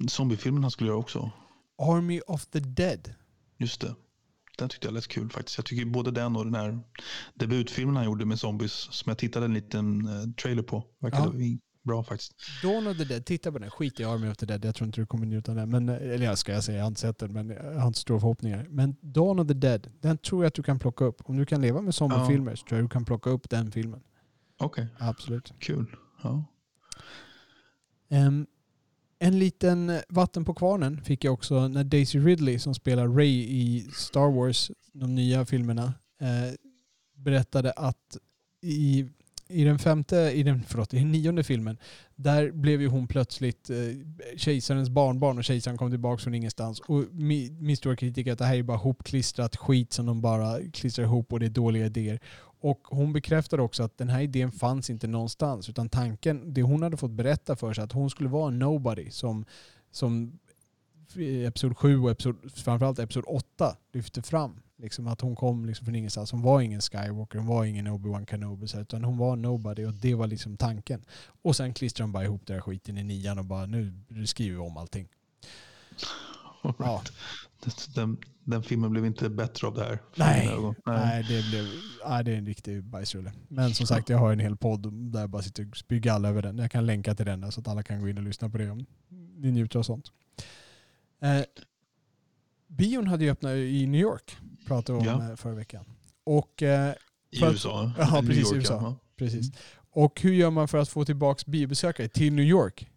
[0.07, 1.31] zombiefilmen han skulle göra också?
[1.77, 3.13] Army of the Dead.
[3.57, 3.95] Just det.
[4.57, 5.57] Den tyckte jag lät kul faktiskt.
[5.57, 6.79] Jag tycker både den och den här
[7.33, 10.83] debutfilmen han gjorde med zombies som jag tittade en liten uh, trailer på.
[10.99, 11.57] Verkade ja.
[11.87, 12.33] Bra faktiskt.
[12.63, 13.69] Dawn of the Dead, titta på den.
[13.69, 14.65] Skit i Army of the Dead.
[14.65, 15.69] Jag tror inte du kommer njuta av den.
[15.69, 17.99] Men, eller jag ska jag säga, jag har inte sett den men jag har inte
[17.99, 18.67] stora förhoppningar.
[18.69, 21.21] Men Dawn of the Dead, den tror jag att du kan plocka upp.
[21.23, 22.55] Om du kan leva med zombiefilmer ja.
[22.55, 24.03] så tror jag att du kan plocka upp den filmen.
[24.57, 24.87] Okej.
[24.95, 25.07] Okay.
[25.09, 25.53] Absolut.
[25.59, 25.95] Kul.
[26.23, 26.43] Ja.
[28.09, 28.47] Um,
[29.19, 33.89] en liten vatten på kvarnen fick jag också när Daisy Ridley som spelar Ray i
[33.93, 36.53] Star Wars, de nya filmerna, eh,
[37.15, 38.17] berättade att
[38.61, 39.09] i,
[39.49, 41.77] i den femte, i den, förlåt, i den nionde filmen,
[42.15, 43.77] där blev ju hon plötsligt eh,
[44.37, 46.79] kejsarens barnbarn och kejsaren kom tillbaka från ingenstans.
[46.79, 50.21] Och min, min stora kritik är att det här är bara hopklistrat skit som de
[50.21, 52.19] bara klistrar ihop och det är dåliga idéer.
[52.59, 55.69] Och hon bekräftade också att den här idén fanns inte någonstans.
[55.69, 59.11] Utan tanken, det hon hade fått berätta för sig, att hon skulle vara en nobody
[59.11, 59.45] som,
[59.91, 60.39] som
[61.15, 64.59] eh, episod 7 och episod, framförallt episod 8 lyfte fram.
[64.79, 66.31] Liksom att hon kom liksom från ingenstans.
[66.31, 68.67] Hon var ingen Skywalker, hon var ingen Obi-Wan Kenobi.
[68.75, 71.05] Utan hon var nobody och det var liksom tanken.
[71.41, 73.93] Och sen klistrade de bara ihop den här skiten i nian och bara nu
[74.25, 75.07] skriver vi om allting.
[76.63, 76.75] Right.
[76.79, 77.01] Ja.
[77.95, 79.99] Den, den, filmen blev inte bättre av det här.
[80.15, 80.73] Nej, nej.
[80.85, 81.65] nej det, blev,
[82.07, 83.33] nej, det är en riktig bajsrulle.
[83.47, 86.29] Men som sagt, jag har en hel podd där jag bara sitter och spyr galla
[86.29, 86.57] över den.
[86.57, 88.69] Jag kan länka till den så att alla kan gå in och lyssna på det
[88.69, 88.85] om
[89.37, 90.11] ni njuter av sånt.
[91.19, 91.41] Eh,
[92.67, 94.37] bion hade ju öppnat i New York,
[94.67, 95.29] pratade vi om ja.
[95.29, 95.85] Eh, förra veckan.
[96.23, 96.93] Och, eh,
[97.31, 97.91] I USA?
[97.97, 98.51] Ja, precis.
[98.51, 98.73] York, USA.
[98.73, 98.95] Ja.
[99.17, 99.51] precis.
[99.91, 102.87] Och hur gör man för att få tillbaka biobesökare till New York?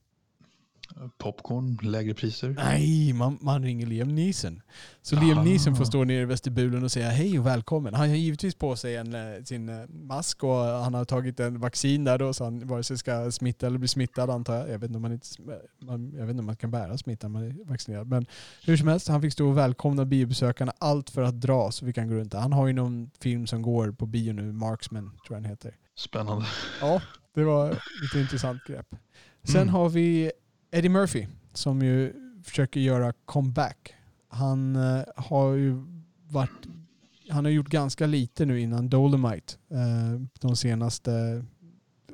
[1.19, 2.55] Popcorn, lägre priser?
[2.59, 4.63] Nej, man, man ringer Liam Neeson.
[5.03, 5.45] Så Liam Aha.
[5.45, 7.95] Neeson får stå nere i vestibulen och säga hej och välkommen.
[7.95, 11.61] Han har givetvis på sig en, eh, sin eh, mask och han har tagit en
[11.61, 14.69] vaccin där då så han vare sig ska smitta eller bli smittad antar jag.
[14.69, 15.27] Jag vet inte om man, inte,
[15.79, 18.09] man, jag vet inte om man kan bära smitta när man är vaccinerad.
[18.09, 18.27] Men
[18.65, 20.73] hur som helst, han fick stå och välkomna biobesökarna.
[20.79, 23.63] Allt för att dra så vi kan gå runt Han har ju någon film som
[23.63, 25.77] går på bio nu, Marksman tror jag den heter.
[25.97, 26.47] Spännande.
[26.81, 27.03] Ja,
[27.35, 28.87] det var lite intressant grepp.
[29.43, 29.75] Sen mm.
[29.75, 30.33] har vi
[30.71, 32.13] Eddie Murphy som ju
[32.45, 33.95] försöker göra comeback.
[34.29, 35.85] Han eh, har ju
[36.29, 36.67] varit
[37.31, 39.55] han har gjort ganska lite nu innan Dolomite.
[39.71, 41.45] Eh, de senaste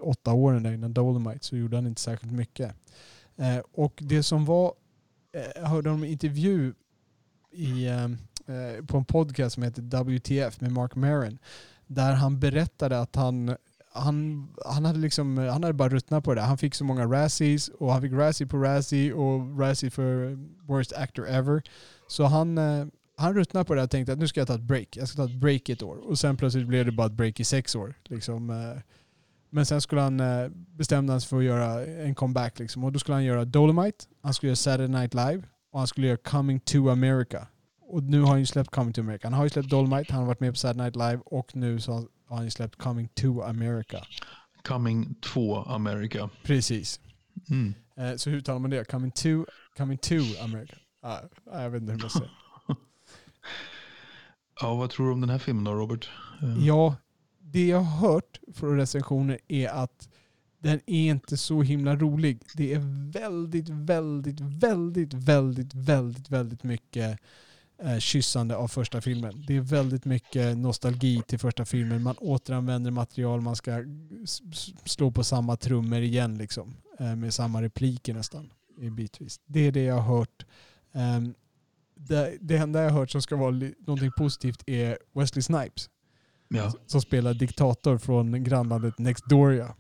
[0.01, 2.75] åtta åren där innan Dolomite så gjorde han inte särskilt mycket.
[3.37, 4.73] Eh, och det som var,
[5.55, 6.75] jag hörde en intervju
[7.53, 8.05] i, eh,
[8.57, 11.39] eh, på en podcast som heter WTF med Mark Maron
[11.87, 13.57] där han berättade att han
[13.97, 16.41] han, han, hade liksom, han hade bara ruttnat på det.
[16.41, 20.93] Han fick så många Razzies och han fick Razzie på Razzie och Razzie för Worst
[20.93, 21.63] Actor Ever.
[22.09, 24.61] Så han, eh, han ruttnade på det och tänkte att nu ska jag ta ett
[24.61, 24.97] break.
[24.97, 25.97] Jag ska ta ett break ett år.
[25.97, 27.95] Och sen plötsligt blev det bara ett break i sex år.
[28.05, 28.51] Liksom.
[28.51, 28.83] Eh.
[29.51, 32.59] Men sen skulle han eh, bestämma sig för att göra en comeback.
[32.59, 32.85] Liksom.
[32.85, 36.07] Och då skulle han göra Dolomite, han skulle göra Saturday Night Live och han skulle
[36.07, 37.47] göra Coming to America.
[37.89, 39.27] Och nu har han ju släppt Coming to America.
[39.27, 41.81] Han har ju släppt Dolomite, han har varit med på Saturday Night Live och nu
[41.81, 44.07] så har han ju släppt Coming to America.
[44.63, 46.31] Coming to America.
[46.43, 47.01] Precis.
[47.51, 47.75] Mm.
[47.97, 48.85] Eh, så hur talar man det?
[48.85, 49.45] Coming to,
[49.77, 50.77] coming to America?
[51.01, 51.19] Ah,
[51.53, 52.31] jag vet inte hur man säger.
[54.61, 56.11] ja, vad tror du om den här filmen då, Robert?
[56.43, 56.67] Uh.
[56.67, 56.97] Ja,
[57.39, 60.09] det jag har hört från recensioner är att
[60.59, 62.43] den är inte så himla rolig.
[62.55, 67.21] Det är väldigt, väldigt, väldigt, väldigt, väldigt, väldigt mycket
[67.83, 69.45] eh, kyssande av första filmen.
[69.47, 72.03] Det är väldigt mycket nostalgi till första filmen.
[72.03, 73.85] Man återanvänder material, man ska
[74.85, 76.77] slå på samma trummor igen liksom.
[76.99, 78.53] Eh, med samma repliker nästan.
[78.97, 79.41] Bitvis.
[79.47, 80.47] Det är det jag har hört.
[80.93, 81.35] Um,
[81.95, 83.51] det, det enda jag har hört som ska vara
[83.87, 85.91] någonting positivt är Wesley Snipes.
[86.49, 86.73] Ja.
[86.87, 89.75] Som spelar diktator från grannlandet Nextdoria.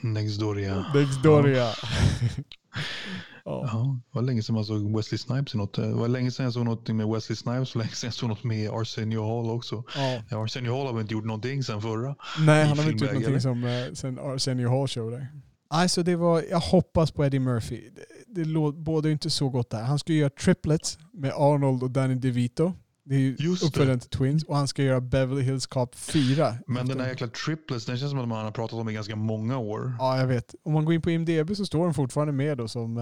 [0.00, 0.84] Nextdoria.
[0.94, 1.56] Nextdoria.
[1.56, 1.74] Ja.
[3.50, 3.68] Ja.
[3.72, 4.00] ja.
[4.12, 5.74] det var länge sedan man såg Wesley Snipes i något.
[5.74, 8.28] Det var länge sedan jag såg något med Wesley Snipes och länge sedan jag såg
[8.28, 9.84] något med Arsenio Hall också.
[10.30, 10.42] Ja.
[10.44, 12.16] Arsenio Hall har väl inte gjort någonting sen förra?
[12.38, 15.26] Nej, han har väl inte gjort någonting som, eh, sen Arsenio Hall show där.
[15.68, 17.90] Alltså det var, jag hoppas på Eddie Murphy.
[18.26, 19.82] Det, det båda inte så gott där.
[19.82, 22.72] Han ska göra triplets med Arnold och Danny DeVito.
[23.04, 26.56] Det är ju uppföljaren till Twins och han ska göra Beverly Hills Cop 4.
[26.66, 29.16] Men den här jäkla triplets, den känns som att man har pratat om i ganska
[29.16, 29.92] många år.
[29.98, 30.54] Ja, jag vet.
[30.62, 32.98] Om man går in på IMDB så står den fortfarande med då som,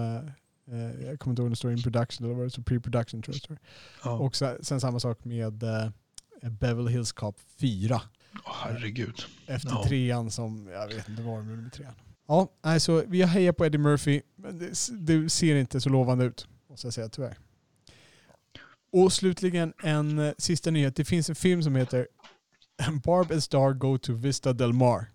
[0.71, 3.35] Eh, jag kommer inte ihåg om det står in production eller vad det pre-production tror
[3.49, 3.63] jag det.
[4.03, 4.11] Ja.
[4.11, 5.89] Och sen, sen samma sak med eh,
[6.49, 8.01] Beverly Hills Cop 4.
[8.45, 9.15] Åh, herregud.
[9.47, 9.83] Efter Ja.
[9.87, 11.93] trean som, jag vet inte vad de gjorde med trean.
[12.27, 16.25] Ja, alltså, vi har hejat på Eddie Murphy, men det, det ser inte så lovande
[16.25, 17.37] ut, måste jag säga tyvärr.
[18.91, 20.95] Och slutligen en eh, sista nyhet.
[20.95, 22.07] Det finns en film som heter
[23.03, 25.05] Barb and Star Go to Vista Del Mar.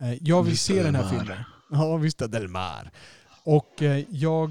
[0.00, 1.38] Eh, jag vill Vista se den här filmen.
[1.70, 2.90] Ja, Vista Del Mar.
[3.44, 4.50] Och eh, jag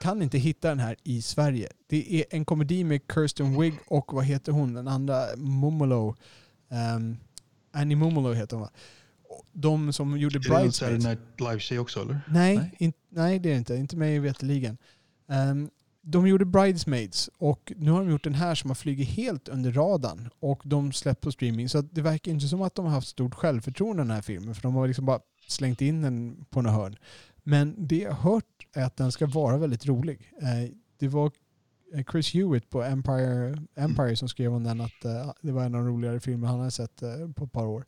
[0.00, 1.68] kan inte hitta den här i Sverige.
[1.86, 6.16] Det är en komedi med Kirsten Wigg och vad heter hon, den andra, Mumolo.
[6.96, 7.16] Um,
[7.72, 8.70] Annie Mumolo heter hon va?
[9.52, 11.04] De som gjorde Är det Bridesmaids.
[11.04, 12.20] Night Live-tjej också eller?
[12.28, 12.74] Nej, Nej.
[12.78, 13.76] In, nej, det är det inte.
[13.76, 14.78] Inte mig veterligen.
[15.26, 15.70] Um,
[16.02, 19.72] de gjorde Bridesmaids och nu har de gjort den här som har flugit helt under
[19.72, 21.68] radarn och de släppt på streaming.
[21.68, 24.62] Så det verkar inte som att de har haft stort självförtroende den här filmen för
[24.62, 26.96] de har liksom bara slängt in den på något hörn.
[27.42, 30.32] Men det jag hört är att den ska vara väldigt rolig.
[30.42, 31.30] Eh, det var
[31.94, 35.74] eh, Chris Hewitt på Empire, Empire som skrev om den att eh, det var en
[35.74, 37.02] av de roligare filmer han hade sett
[37.36, 37.84] på ett par år.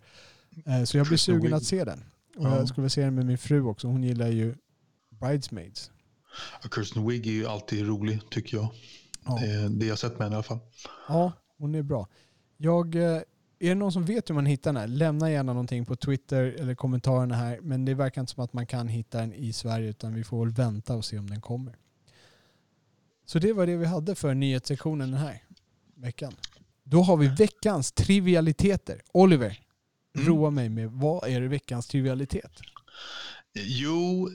[0.86, 2.04] Så jag blir sugen att se den.
[2.36, 2.56] Och Ja.
[2.56, 3.88] jag skulle vilja se den med min fru också.
[3.88, 4.54] Hon gillar ju
[5.10, 5.90] Bridesmaids.
[6.62, 8.68] Ja, Kirsten Wigg är ju alltid rolig tycker jag.
[9.24, 10.58] Ja, Det, det jag sett med henne i alla fall.
[11.08, 12.08] ja hon är bra.
[12.56, 13.02] Jag, eh,
[13.58, 14.86] är det någon som vet hur man hittar den här?
[14.88, 17.60] Lämna gärna någonting på Twitter eller kommentarerna här.
[17.60, 20.44] Men det verkar inte som att man kan hitta den i Sverige utan vi får
[20.46, 21.76] väl vänta och se om den kommer.
[23.26, 25.42] Så det var det vi hade för nyhetssektionen den här
[25.96, 26.32] veckan.
[26.84, 29.02] Då har vi veckans trivialiteter.
[29.12, 29.60] Oliver,
[30.16, 30.26] Mm.
[30.28, 32.52] roa mig med vad är det veckans trivialitet?
[33.54, 34.32] Jo, eh,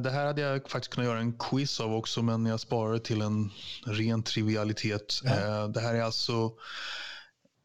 [0.00, 3.20] det här hade jag faktiskt kunnat göra en quiz av också, men jag sparar till
[3.20, 3.50] en
[3.86, 5.20] ren trivialitet.
[5.24, 5.30] Ja.
[5.30, 6.52] Eh, det här är alltså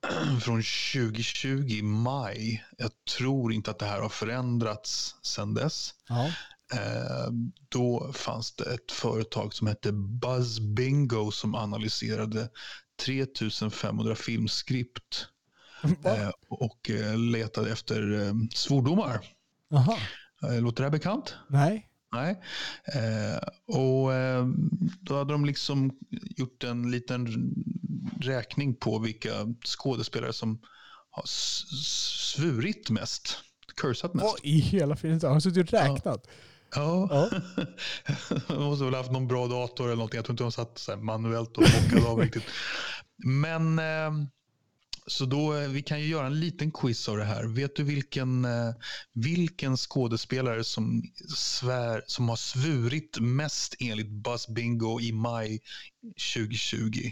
[0.41, 2.65] från 2020, maj.
[2.77, 5.93] Jag tror inte att det här har förändrats sedan dess.
[6.07, 6.31] Ja.
[6.73, 7.31] Eh,
[7.69, 12.49] då fanns det ett företag som hette Buzz Bingo som analyserade
[13.05, 15.27] 3500 filmskript
[16.05, 19.19] eh, och eh, letade efter eh, svordomar.
[19.69, 19.97] Jaha.
[20.53, 21.35] Eh, låter det här bekant?
[21.47, 21.87] Nej.
[22.11, 22.41] Nej.
[22.85, 24.45] Eh, och eh,
[25.01, 27.53] då hade de liksom gjort en liten
[28.21, 29.31] räkning på vilka
[29.65, 30.61] skådespelare som
[31.09, 33.37] har svurit mest.
[33.75, 34.25] Cursat mest.
[34.25, 35.19] Vad i hela filmen?
[35.23, 36.27] Har han suttit och räknat?
[36.75, 37.07] Ja.
[37.09, 37.29] Ja.
[38.47, 40.17] de måste väl ha haft någon bra dator eller någonting.
[40.17, 42.43] Jag tror inte de satt manuellt och bockade av riktigt.
[43.17, 44.11] Men eh,
[45.07, 47.43] så då, eh, vi kan ju göra en liten quiz av det här.
[47.43, 48.73] Vet du vilken, eh,
[49.13, 51.03] vilken skådespelare som,
[51.35, 55.59] svär, som har svurit mest enligt Buzz Bingo i maj
[56.35, 57.11] 2020?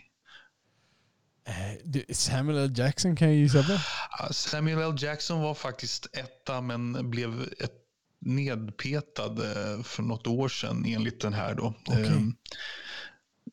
[1.46, 2.74] Eh, Samuel L.
[2.78, 3.78] Jackson kan jag gissa på.
[4.20, 4.96] Ja, Samuel L.
[5.00, 7.80] Jackson var faktiskt etta men blev ett
[8.20, 9.36] nedpetad
[9.84, 11.56] för något år sedan enligt den här.
[11.56, 11.74] Då.
[11.86, 12.06] Okej.
[12.06, 12.36] Ehm,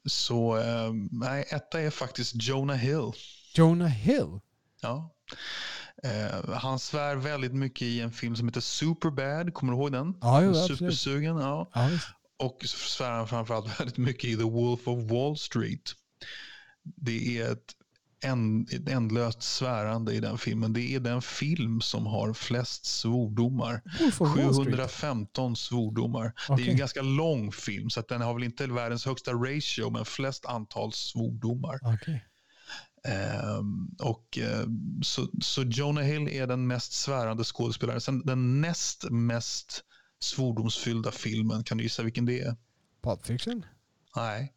[0.05, 0.63] Så
[1.11, 3.13] nej, etta är faktiskt Jonah Hill.
[3.55, 4.41] Jonah Hill.
[4.81, 5.15] Ja.
[6.03, 9.55] Eh, han svär väldigt mycket i en film som heter Superbad.
[9.55, 10.15] Kommer du ihåg den?
[10.21, 10.55] Ja, jo.
[10.55, 11.37] Supersugen.
[11.37, 11.71] Ja.
[11.75, 11.89] Ja.
[12.39, 15.93] Och svär han framförallt väldigt mycket i The Wolf of Wall Street.
[16.83, 17.75] Det är ett,
[18.25, 20.73] änd, ett ändlöst svärande i den filmen.
[20.73, 23.83] Det är den film som har flest svordomar.
[24.01, 24.67] Wolf of Wall Street.
[24.67, 26.33] 715 svordomar.
[26.57, 29.91] Det är en ganska lång film så att den har väl inte världens högsta ratio
[29.91, 31.79] men flest antal svordomar.
[31.83, 32.25] Okej.
[33.05, 34.67] Ehm, och, eh,
[35.03, 38.01] så, så Jonah Hill är den mest svärande skådespelaren.
[38.01, 39.85] Sen den näst mest
[40.21, 42.57] svordomsfyllda filmen, kan du gissa vilken det är?
[43.03, 43.65] Pulp Fiction?
[44.17, 44.55] Nej.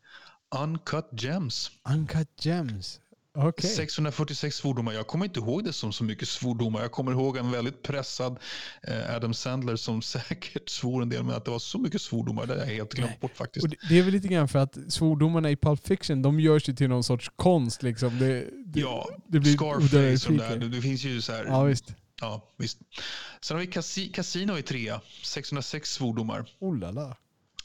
[0.56, 1.72] Uncut Gems.
[1.90, 3.00] Uncut Gems.
[3.36, 3.70] Okej.
[3.70, 4.94] 646 svordomar.
[4.94, 6.82] Jag kommer inte ihåg det som så mycket svordomar.
[6.82, 8.40] Jag kommer ihåg en väldigt pressad
[8.84, 12.46] eh, Adam Sandler som säkert svor en del, men att det var så mycket svordomar,
[12.46, 13.66] det har jag helt glömt bort faktiskt.
[13.66, 16.74] Och det, är väl lite grann för att svordomarna i Pulp Fiction, de görs ju
[16.74, 18.20] till någon sorts konst liksom.
[18.20, 20.70] Det, det, ja, det blir Scarface och där.
[20.70, 21.46] Det, finns ju så här.
[21.46, 21.96] Ja, visst.
[22.22, 22.78] Ja, visst.
[23.42, 26.46] Sen har vi Casi- Casino i trea, 606 svordomar.
[26.60, 27.18] Oh la la.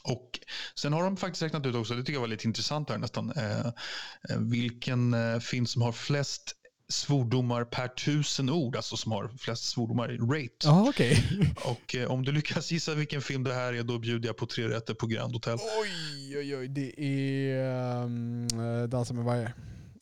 [0.09, 0.39] Och
[0.75, 3.31] sen har de faktiskt räknat ut också, det tycker jag var lite intressant här nästan,
[3.31, 6.55] eh, eh, vilken eh, film som har flest
[6.89, 10.55] svordomar per tusen ord, alltså som har flest svordomar i rate.
[10.63, 11.23] Ja, okej.
[11.65, 14.45] Och eh, om du lyckas gissa vilken film det här är, då bjuder jag på
[14.45, 15.57] tre rätter på Grand Hotel.
[15.81, 16.67] Oj, oj, oj.
[16.67, 18.47] Det är um,
[18.89, 19.53] Dansa med vargar.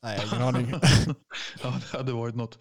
[0.03, 0.71] Nej, jag har ingen aning.
[1.63, 2.59] ja, det hade varit något.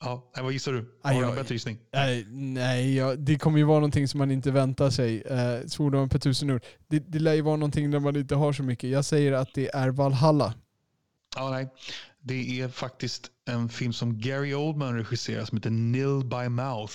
[0.00, 0.98] Ja, nej, vad gissar du?
[1.02, 1.34] Har du oj.
[1.34, 1.78] bättre gissning?
[1.92, 5.22] Nej, nej ja, det kommer ju vara någonting som man inte väntar sig.
[5.22, 6.62] Eh, svordomar per tusen ord.
[6.88, 8.90] Det, det lär ju vara någonting där man inte har så mycket.
[8.90, 10.54] Jag säger att det är Valhalla.
[11.36, 11.68] Ja, nej.
[12.22, 16.94] Det är faktiskt en film som Gary Oldman regisserar som heter Nil by Mouth.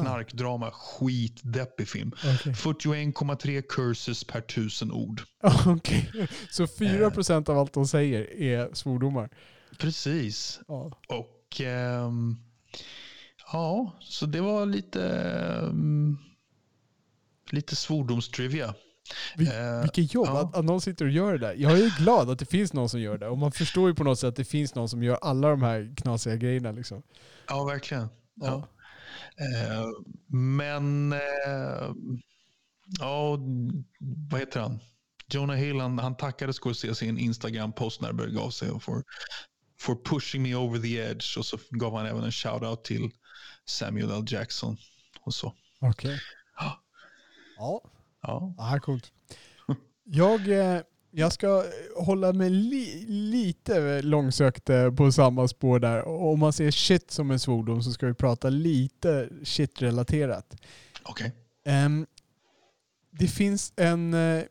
[0.00, 2.12] Knarkdrama, skitdeppig film.
[2.16, 2.52] Okej.
[2.52, 5.22] 41,3 curses per tusen ord.
[5.66, 6.28] Okej.
[6.50, 9.30] Så 4% av allt de säger är svordomar.
[9.78, 10.60] Precis.
[10.68, 10.92] Ja.
[11.08, 12.36] Och ehm,
[13.52, 16.18] ja, så det var lite, ehm,
[17.50, 18.74] lite svordomstrivia.
[19.36, 20.40] Vil- Eh, Vilket jobb ja.
[20.40, 21.54] att, att någon sitter och gör det där.
[21.54, 23.28] Jag är glad att det finns någon som gör det.
[23.28, 25.62] Och man förstår ju på något sätt att det finns någon som gör alla de
[25.62, 26.72] här knasiga grejerna.
[26.72, 27.02] Liksom.
[27.48, 28.08] Ja, verkligen.
[28.34, 28.46] Ja.
[28.46, 29.44] Ja.
[29.44, 29.86] Eh,
[30.36, 31.90] men, eh,
[33.00, 33.38] ja,
[34.30, 34.78] vad heter han?
[35.28, 39.02] Jonah Hill, han, han tackade Scorsese i en Instagram-post när det begav sig och for,
[39.82, 41.38] for pushing me over the edge.
[41.38, 43.10] Och så gav han även en shout-out till
[43.64, 44.24] Samuel L.
[44.26, 44.76] Jackson.
[45.20, 45.54] Och så.
[45.80, 46.20] Okej.
[46.58, 46.82] Ja.
[47.56, 47.82] Ja,
[48.22, 48.54] Ja.
[48.58, 49.12] ja coolt.
[50.04, 50.80] Jag, eh,
[51.10, 51.64] jag ska
[51.96, 56.08] hålla mig li, lite långsökt eh, på samma spår där.
[56.08, 60.56] Om man ser shit som en svordom så ska vi prata lite shit-relaterat.
[61.02, 61.32] Okej.
[61.64, 62.06] Ehm,
[63.10, 64.14] det finns en...
[64.14, 64.42] eh,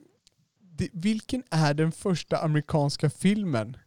[0.60, 3.78] det, vilken är den första amerikanska filmen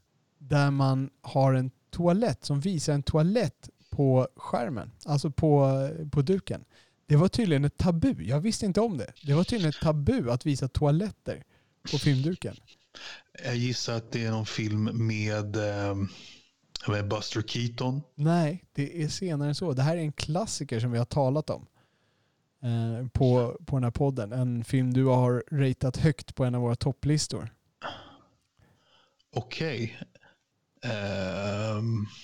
[0.48, 4.90] där man har en toalett som visar en toalett på skärmen?
[5.04, 6.64] Alltså på, på duken.
[7.06, 8.14] Det var tydligen ett tabu.
[8.24, 9.12] Jag visste inte om det.
[9.22, 11.44] Det var tydligen ett tabu att visa toaletter
[11.90, 12.56] på filmduken.
[13.44, 15.56] Jag gissar att det är någon film med,
[16.88, 18.02] med Buster Keaton.
[18.14, 19.72] Nej, det är senare än så.
[19.72, 21.66] Det här är en klassiker som vi har talat om
[22.62, 24.32] eh, på, på den här podden.
[24.32, 27.54] En film du har ratat högt på en av våra topplistor.
[29.36, 29.98] Okej.
[30.84, 32.06] Ehm.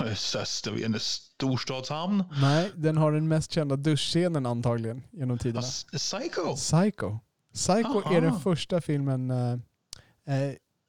[0.00, 0.84] Okay.
[0.84, 2.24] Um, en storstadshamn.
[2.40, 5.62] Nej, den har den mest kända duschscenen antagligen genom tiderna.
[5.92, 6.56] Psycho.
[6.56, 7.18] Psycho.
[7.54, 8.40] Psycho är den Aha.
[8.40, 9.58] första filmen, eh,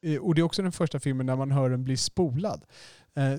[0.05, 2.65] eh, och det är också den första filmen där man hör den bli spolad.
[3.15, 3.33] Eh,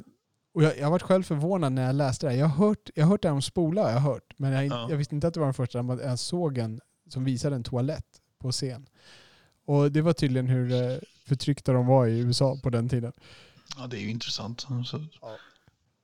[0.55, 2.39] och jag, jag varit själv förvånad när jag läste det här.
[2.39, 4.35] Jag har hört, jag har hört det här om spola, jag har hört.
[4.37, 4.87] Men jag, Ja.
[4.91, 8.07] jag visste inte att det var den första jag såg en som visade en toalett
[8.39, 8.87] på scen.
[9.67, 13.13] Och det var tydligen hur eh, förtryckta de var i USA på den tiden.
[13.77, 14.61] Ja, det är ju intressant.
[14.61, 14.97] Så,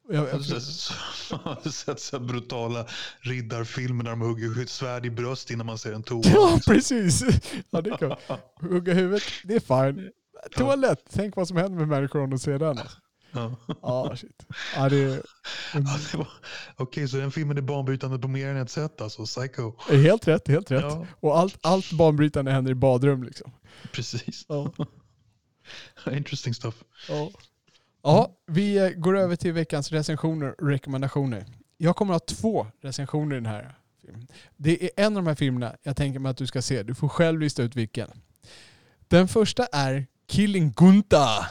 [0.08, 2.86] Och Jag, har sett- så här brutala
[3.20, 6.22] riddarfilmer där de hugger svärd i bröst innan man ser en toa.
[6.24, 7.22] ja, precis!
[7.70, 8.16] Ja, det kan
[8.60, 10.10] Hugga huvudet, det är fine.
[10.56, 12.78] Toalett, tänk vad som händer med människor om de ser den.
[13.32, 13.56] Ja.
[13.82, 14.46] Ja, shit.
[14.76, 15.22] Ja, det är
[15.74, 15.80] Ja,
[16.12, 16.28] det var-
[16.76, 19.24] Okej, så den filmen är banbrytande på mer än ett sätt alltså.
[19.24, 19.72] Psycho.
[19.90, 20.82] är helt rätt, helt rätt.
[20.82, 23.52] Ja, Och allt, allt banbrytande händer i badrum liksom.
[23.92, 24.44] precis.
[24.48, 24.72] Ja.
[26.12, 26.84] Interesting stuff.
[27.08, 27.30] Ja.
[28.02, 31.46] ja, vi går över till veckans recensioner och rekommendationer.
[31.76, 34.26] Jag kommer att ha två recensioner i den här filmen.
[34.56, 36.82] Det är en av de här filmerna jag tänker mig att du ska se.
[36.82, 38.08] Du får själv lista ut vilken.
[39.08, 41.46] Den första är Killing Gunther.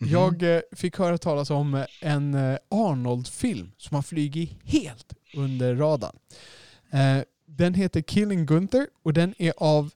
[0.00, 0.10] Mhm.
[0.10, 6.16] Jag eh, fick höra talas om en eh, Arnold-film som har flugit helt under radarn.
[6.90, 9.90] Eh, Den heter Killing Gunther och den är av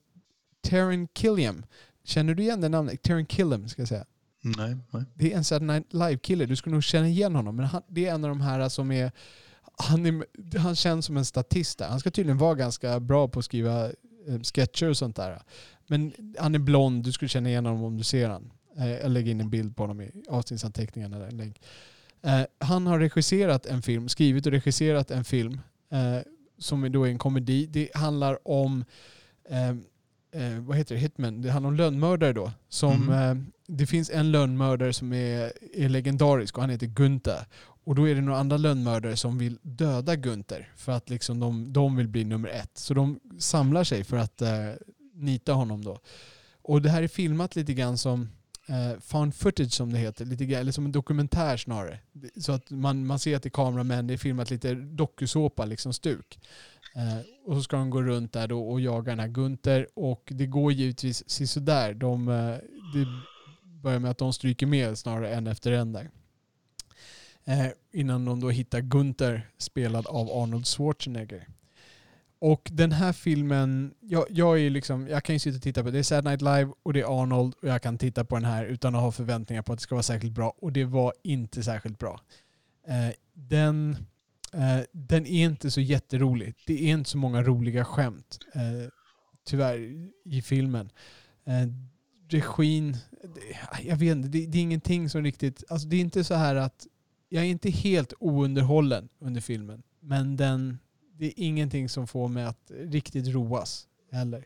[0.69, 1.65] Taron Killiam.
[2.03, 3.03] Känner du igen det namnet?
[3.03, 4.05] Taron Killiam ska jag säga.
[4.43, 5.03] Nej, nej.
[5.13, 6.45] Det är en Saturday Night Live-kille.
[6.45, 7.55] Du skulle nog känna igen honom.
[7.55, 9.11] Men han, det är en av de här som är...
[9.77, 10.25] Han, är,
[10.57, 11.87] han känns som en statist där.
[11.87, 13.85] Han ska tydligen vara ganska bra på att skriva
[14.27, 15.41] eh, sketcher och sånt där.
[15.87, 17.03] Men han är blond.
[17.03, 18.51] Du skulle känna igen honom om du ser honom.
[18.77, 21.19] Eh, jag lägger in en bild på honom i avsnittsanteckningarna.
[21.19, 21.61] Där, länk.
[22.21, 25.59] Eh, han har regisserat en film, skrivit och regisserat en film
[26.57, 27.65] som då är en komedi.
[27.65, 28.85] Det handlar om
[30.33, 31.41] eh, vad heter det, Hitman.
[31.41, 32.51] Det handlar om lönnmördare då.
[32.69, 33.11] Som, Mhm.
[33.13, 33.35] eh,
[33.67, 37.45] det finns en lönnmördare som är, är legendarisk och han heter Gunther.
[37.85, 41.73] Och då är det några andra lönnmördare som vill döda Gunther för att liksom de,
[41.73, 42.71] de vill bli nummer ett.
[42.77, 44.49] Så de samlar sig för att eh,
[45.13, 45.99] nita honom då.
[46.61, 48.29] Och det här är filmat lite grann som
[48.67, 51.99] eh, found footage som det heter, lite eller som en dokumentär snarare.
[52.37, 55.93] Så att man, man ser att det är kameramän, det är filmat lite dokusåpa, liksom
[55.93, 56.39] stuk.
[56.95, 60.23] Eh, och så ska de gå runt där då och jaga den här Gunter och
[60.31, 61.93] det går givetvis sisådär.
[61.93, 62.55] De, eh,
[62.93, 63.07] det
[63.63, 66.09] börjar med att de stryker med snarare en efter en där.
[67.45, 71.47] Eh, innan de då hittar Gunter spelad av Arnold Schwarzenegger.
[72.45, 75.91] Och den här filmen, jag, jag, är liksom, jag kan ju sitta och titta på
[75.91, 75.99] det.
[75.99, 78.65] är Saturday Night Live och det är Arnold och jag kan titta på den här
[78.65, 80.53] utan att ha förväntningar på att det ska vara särskilt bra.
[80.57, 82.19] Och det var inte särskilt bra.
[82.87, 83.97] Eh, den,
[84.53, 86.55] eh, den är inte så jätterolig.
[86.67, 88.89] Det är inte så många roliga skämt, eh,
[89.45, 90.89] tyvärr, i filmen.
[91.45, 91.67] Eh,
[92.29, 96.23] regin, det, jag vet inte, det, det är ingenting som riktigt, alltså det är inte
[96.23, 96.87] så här att,
[97.29, 99.83] jag är inte helt ounderhållen under filmen.
[99.99, 100.79] Men den,
[101.17, 104.45] det är ingenting som får mig att riktigt roas heller.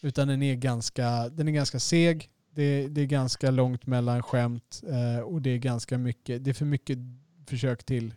[0.00, 2.30] Utan den är ganska, den är ganska seg.
[2.54, 6.54] Det, det är ganska långt mellan skämt eh, och det är ganska mycket, det är
[6.54, 6.98] för mycket
[7.46, 8.14] försök till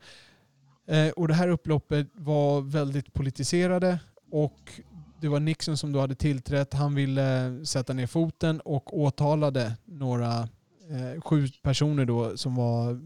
[0.88, 3.98] Eh, och det här upploppet var väldigt politiserade
[4.30, 4.80] och
[5.20, 6.74] det var Nixon som då hade tillträtt.
[6.74, 10.48] Han ville sätta ner foten och åtalade några,
[10.90, 13.00] eh, sju personer då som var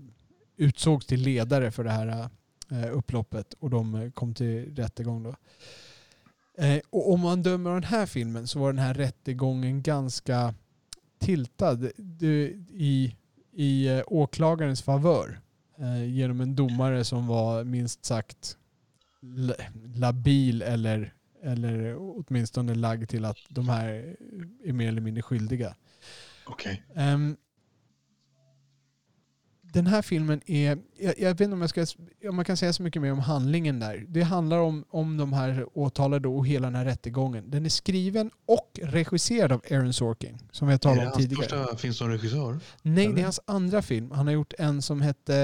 [0.57, 2.29] utsågs till ledare för det här
[2.71, 5.35] eh, upploppet och de eh, kom till rättegång då.
[6.59, 10.55] Eh, och om man dömer av den här filmen så var den här rättegången ganska
[11.19, 11.85] tiltad
[12.73, 13.17] i,
[13.53, 15.41] i eh, åklagarens favör
[15.83, 18.57] eh, genom en domare som var minst sagt
[19.21, 19.55] la-
[19.95, 24.17] labil eller, eller åtminstone lagd till att de här
[24.65, 25.77] är mer eller mindre skyldiga.
[26.95, 27.37] Ehm,
[29.73, 31.87] den här filmen är, jag, jag vet inte om, jag ska,
[32.29, 34.05] om man kan säga så mycket mer om handlingen där.
[34.09, 37.51] Det handlar om, om de här åtalade och hela den här rättegången.
[37.51, 41.05] Den är skriven och regisserad av Aaron Sorkin, som vi har Är det talat om
[41.05, 41.49] hans tidigare.
[41.49, 42.61] första film som regissör?
[42.83, 43.19] Nej, det eller?
[43.19, 44.11] är hans andra film.
[44.11, 45.35] Han har gjort en som hette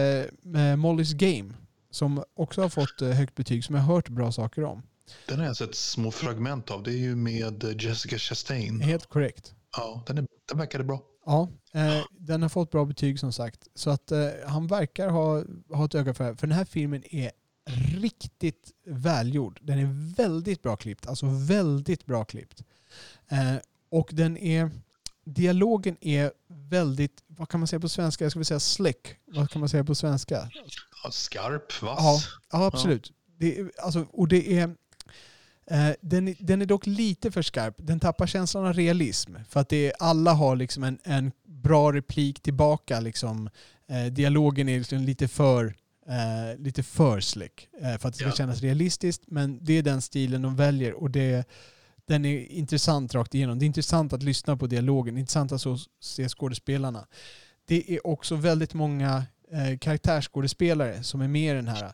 [0.45, 1.55] eh, Molly's Game,
[1.91, 4.83] som också har fått eh, högt betyg, som jag har hört bra saker om.
[5.29, 6.83] Den har jag sett små fragment av.
[6.83, 8.81] Det är ju med eh, Jessica Chastain.
[8.81, 9.55] Helt korrekt.
[9.77, 11.03] Ja, den, är, den verkade bra.
[11.29, 13.69] Ja, eh, den har fått bra betyg som sagt.
[13.75, 16.37] Så att eh, han verkar ha, ha ett öga för det här.
[16.37, 17.31] För den här filmen är
[18.01, 19.61] riktigt välgjord.
[19.63, 21.07] Den är väldigt bra klippt.
[21.07, 22.63] Alltså väldigt bra klippt.
[23.29, 23.55] Eh,
[23.91, 24.71] och den är...
[25.25, 28.25] Dialogen är väldigt, vad kan man säga på svenska?
[28.25, 29.09] Jag skulle säga slick.
[29.27, 30.51] Vad kan man säga på svenska?
[31.05, 31.99] Ja, skarp, vass.
[31.99, 32.21] Ja,
[32.53, 33.13] ja absolut.
[33.39, 34.75] Det, är- alltså, och det är,
[36.01, 37.75] den, är- den är dock lite för skarp.
[37.79, 39.35] Den tappar känslan av realism.
[39.49, 43.01] För att det är, alla har liksom en, en bra replik tillbaka.
[43.01, 43.51] Liksom.
[43.89, 45.75] Eh, dialogen är liksom lite för
[46.09, 47.69] eh, lite för slick.
[47.81, 48.33] Eh, för att det ska Ja.
[48.33, 49.23] kännas realistiskt.
[49.27, 50.93] Men det är den stilen de väljer.
[50.95, 51.49] Och det,
[52.07, 53.59] den är intressant rakt igenom.
[53.59, 55.15] Det är intressant att lyssna på dialogen.
[55.15, 57.07] Det är intressant att så, se skådespelarna.
[57.65, 61.93] Det är också väldigt många eh, karaktärsskådespelare som är med i den här.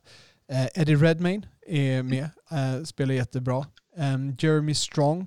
[0.48, 3.66] Eh, Eddie Redmayne är med, eh, spelar jättebra.
[3.96, 5.26] Em, Jeremy Strong.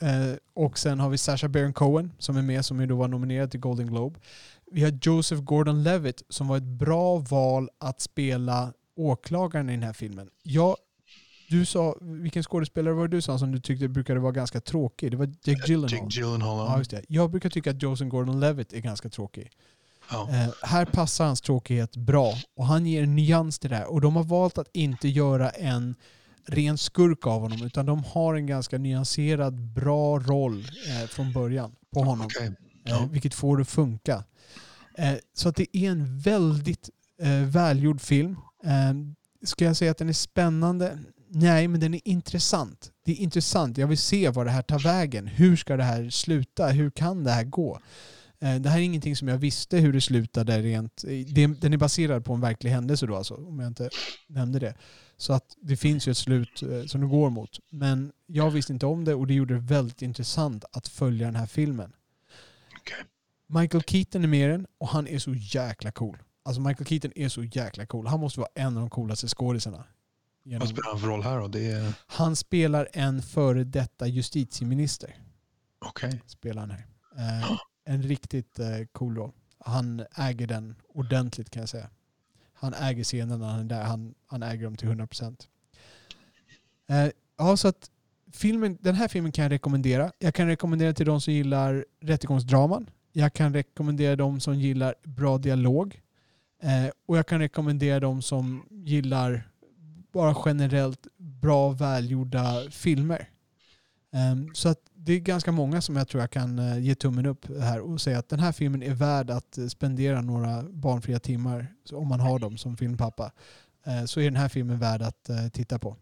[0.00, 3.08] Eh, och sen har vi Sacha Baron Cohen som är med, som ju då var
[3.08, 4.20] nominerad till Golden Globe.
[4.72, 9.92] Vi har Joseph Gordon-Levitt som var ett bra val att spela åklagaren i den här
[9.92, 10.30] filmen.
[10.42, 10.76] Jag,
[11.48, 15.10] du sa, vilken skådespelare var det du sa som du tyckte brukade vara ganska tråkig?
[15.10, 15.92] Det var Jake Gyllenhaal.
[15.92, 16.70] Jake Gyllenhaal.
[16.70, 17.02] Ja, just det.
[17.08, 19.50] Jag brukar tycka att Joseph Gordon-Levitt är ganska tråkig.
[20.10, 20.28] Ja.
[20.30, 23.86] Eh, här passar hans tråkighet bra och han ger en nyans till det här.
[23.92, 25.94] Och de har valt att inte göra en
[26.46, 31.72] ren skurk av honom utan de har en ganska nyanserad, bra roll eh, från början
[31.92, 32.26] på honom.
[32.26, 32.52] Okej.
[32.84, 34.24] Eh, vilket får det att funka.
[34.98, 36.90] Eh, så att det är en väldigt
[37.22, 38.36] eh, välgjord film.
[39.44, 40.98] Ska jag säga att den är spännande?
[41.28, 42.90] Nej, men den är intressant.
[43.04, 43.78] Det är intressant.
[43.78, 45.26] Jag vill se vad det här tar vägen.
[45.26, 46.68] Hur ska det här sluta?
[46.68, 47.78] Hur kan det här gå?
[48.42, 51.02] Eh, Det här är ingenting som jag visste hur det slutade rent.
[51.26, 53.90] det- Den är baserad på en verklig händelse då alltså, om jag inte
[54.26, 54.74] nämnde det.
[55.16, 57.58] Så att det finns ju ett slut eh, som det går mot.
[57.70, 61.36] Men jag visste inte om det och det gjorde det väldigt intressant att följa den
[61.36, 61.92] här filmen.
[62.80, 63.04] Okej.
[63.46, 66.18] Michael Keaton är med i den och han är så jäkla cool.
[66.44, 68.06] Alltså Michael Keaton är så jäkla cool.
[68.06, 69.84] Han måste vara en av de coolaste skådisarna.
[70.44, 71.58] Genom- Vad spelar han för roll här då?
[71.58, 71.92] Är...
[72.06, 75.16] Han spelar en före detta justitieminister.
[75.86, 76.22] Okej.
[76.26, 76.86] Spelar han här.
[77.18, 77.50] Eh,
[77.84, 79.32] en riktigt eh, cool roll.
[79.58, 81.90] Han äger den ordentligt kan jag säga.
[82.52, 83.82] Han äger scenen när han är där.
[83.82, 85.48] Han, han äger dem till 100%.
[86.88, 87.90] Eh, ja, så att
[88.32, 90.12] filmen, den här filmen kan jag rekommendera.
[90.18, 92.90] Jag kan rekommendera till de som gillar rättegångsdraman.
[93.12, 96.00] Jag kan rekommendera de som gillar bra dialog.
[96.62, 99.48] Eh, och jag kan rekommendera de som gillar
[100.12, 103.28] bara generellt bra välgjorda filmer.
[104.12, 107.26] Eh, så att det är ganska många som jag tror jag kan eh, ge tummen
[107.26, 111.18] upp här och säga att den här filmen är värd att eh, spendera några barnfria
[111.18, 113.32] timmar, om man har dem som filmpappa.
[113.86, 115.96] Eh, Så är den här filmen värd att titta på.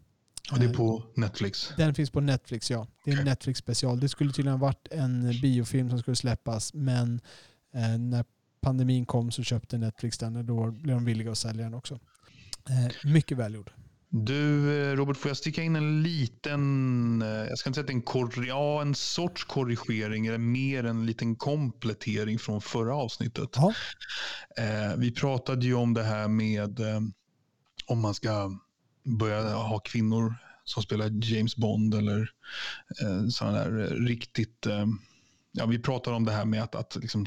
[0.51, 1.71] Och det är på Netflix.
[1.77, 2.87] Den finns på Netflix, ja.
[3.05, 3.25] Det är en.
[3.25, 3.99] Netflix special.
[3.99, 7.21] Det skulle tydligen ha varit en biofilm som skulle släppas, men
[7.99, 8.25] när
[8.61, 11.99] pandemin kom så köpte Netflix den och då blev de villiga att sälja den också.
[13.03, 13.71] Mycket välgjord.
[14.13, 17.89] Du, eh, Robert, får jag sticka in en liten, eh, jag ska inte säga att
[17.89, 23.49] en, kor- ja, en sorts korrigering, eller mer en liten komplettering från förra avsnittet.
[23.55, 23.73] Ja.
[24.57, 26.99] Eh, vi pratade ju om det här med eh,
[27.85, 28.59] om man ska
[29.03, 32.29] börja ha kvinnor som spelar James Bond eller
[33.01, 34.65] eh, sådana där eh, riktigt...
[34.65, 34.85] Eh,
[35.51, 37.25] ja, vi pratade om det här med att, att liksom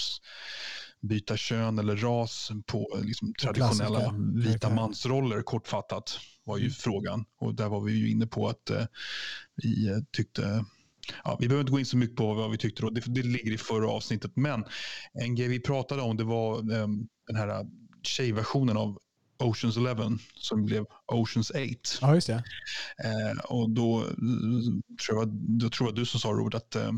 [1.00, 6.74] byta kön eller ras på liksom, traditionella vita mansroller, kortfattat, var ju Mm.
[6.74, 7.24] frågan.
[7.40, 8.84] Och där var vi ju inne på att eh,
[9.56, 10.64] vi eh, tyckte
[11.24, 12.90] Ja, vi behöver inte gå in så mycket på vad vi tyckte då.
[12.90, 14.32] Det, det ligger i förra avsnittet.
[14.36, 14.64] Men
[15.12, 16.86] en grej vi pratade om det var eh,
[17.26, 17.66] den här
[18.02, 18.98] tjejversionen av
[19.38, 21.58] Oceans 11 som blev Oceans 8.
[22.00, 22.34] ja, just det.
[23.04, 24.04] Eh, och då,
[25.06, 25.28] tror jag,
[25.60, 26.92] då tror jag du som sa Robert att, eh,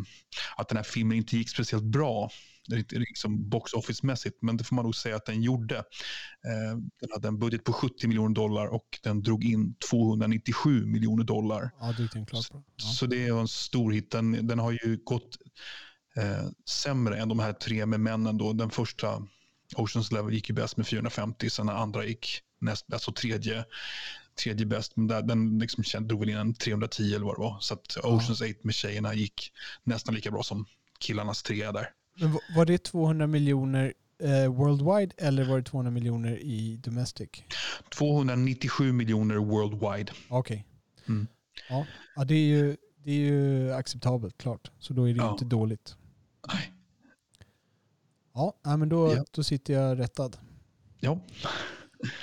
[0.57, 2.31] att den här filmen inte gick speciellt bra.
[2.69, 5.77] Det är liksom box office-mässigt, men det får man nog säga att den gjorde.
[5.77, 11.25] Eh, den hade en budget på 70 miljoner dollar och den drog in 297 miljoner
[11.25, 11.71] dollar.
[11.81, 12.63] Ja, gick den klart på.
[12.77, 12.85] Ja.
[12.85, 14.11] Så det är en stor hit.
[14.11, 15.37] Den, den har ju gått
[16.17, 18.39] eh, sämre än de här tre med männen.
[18.39, 18.53] Då.
[18.53, 19.23] Den första,
[19.77, 21.51] Oceans Level, gick ju bäst med 450.
[21.51, 23.65] Sen den andra gick näst bäst och tredje,
[24.43, 24.97] tredje bäst.
[24.97, 27.61] Men där, den liksom känd- drog väl in en 310 eller vad det var.
[27.61, 29.53] Så att Oceans 8 med tjejerna gick
[29.85, 30.67] nästan lika bra som
[30.99, 31.89] killarnas trea där.
[32.21, 33.93] Men va- var det 200 miljoner
[34.23, 37.29] eh, worldwide eller var det 200 miljoner i domestic?
[37.99, 40.13] 297 miljoner worldwide.
[40.29, 40.65] Okej.
[41.09, 41.27] Mm.
[41.69, 41.87] Ja.
[42.17, 44.71] ja, det är ju det är ju acceptabelt klart.
[44.79, 45.33] Så då är det Ja.
[45.33, 45.97] inte dåligt.
[46.55, 46.73] Nej.
[48.35, 49.25] Ja, men då, Ja.
[49.31, 50.37] då sitter jag rättad.
[51.01, 51.19] Ja.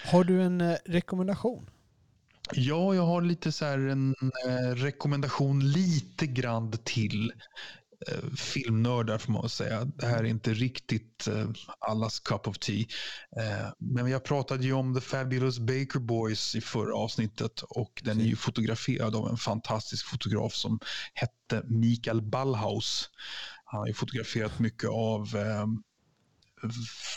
[0.05, 1.69] Har du en eh, rekommendation?
[2.53, 4.15] Ja, jag har lite så här en
[4.47, 7.31] eh, rekommendation lite grann till
[8.37, 9.85] filmnördar får man säga.
[9.85, 11.49] Det här är inte riktigt eh,
[11.79, 12.85] allas cup of tea.
[13.37, 18.21] Eh, men jag pratade ju om The Fabulous Baker Boys i förra avsnittet och den
[18.21, 20.79] är ju fotograferad av en fantastisk fotograf som
[21.13, 23.09] hette Mikael Ballhaus.
[23.65, 25.65] Han har ju fotograferat mycket av eh,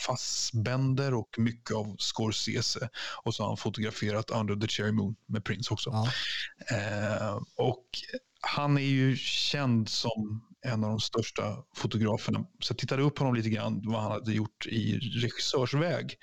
[0.07, 2.89] Fassbender och mycket av Scorsese.
[3.25, 5.91] Och så har han fotograferat Under the Cherry Moon med Prince också.
[5.91, 6.11] Ja.
[6.77, 7.87] Eh, och
[8.41, 12.47] han är ju känd som en av de största fotograferna.
[12.61, 16.15] Så jag tittade upp honom lite grann vad han hade gjort i regissörsväg.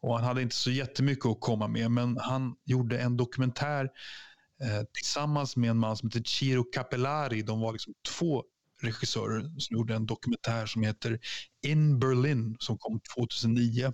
[0.00, 3.84] Och han hade inte så jättemycket att komma med men han gjorde en dokumentär
[4.62, 7.42] eh, tillsammans med en man som heter Ciro Capellari.
[7.42, 8.44] De var liksom två
[8.82, 11.18] regissörer som gjorde en dokumentär som heter
[11.66, 13.92] In Berlin som kom 2009.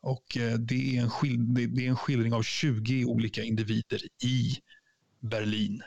[0.00, 4.56] Och eh, det, är en skil- det, är en skildring av 20 olika individer i
[5.20, 5.82] Berlin.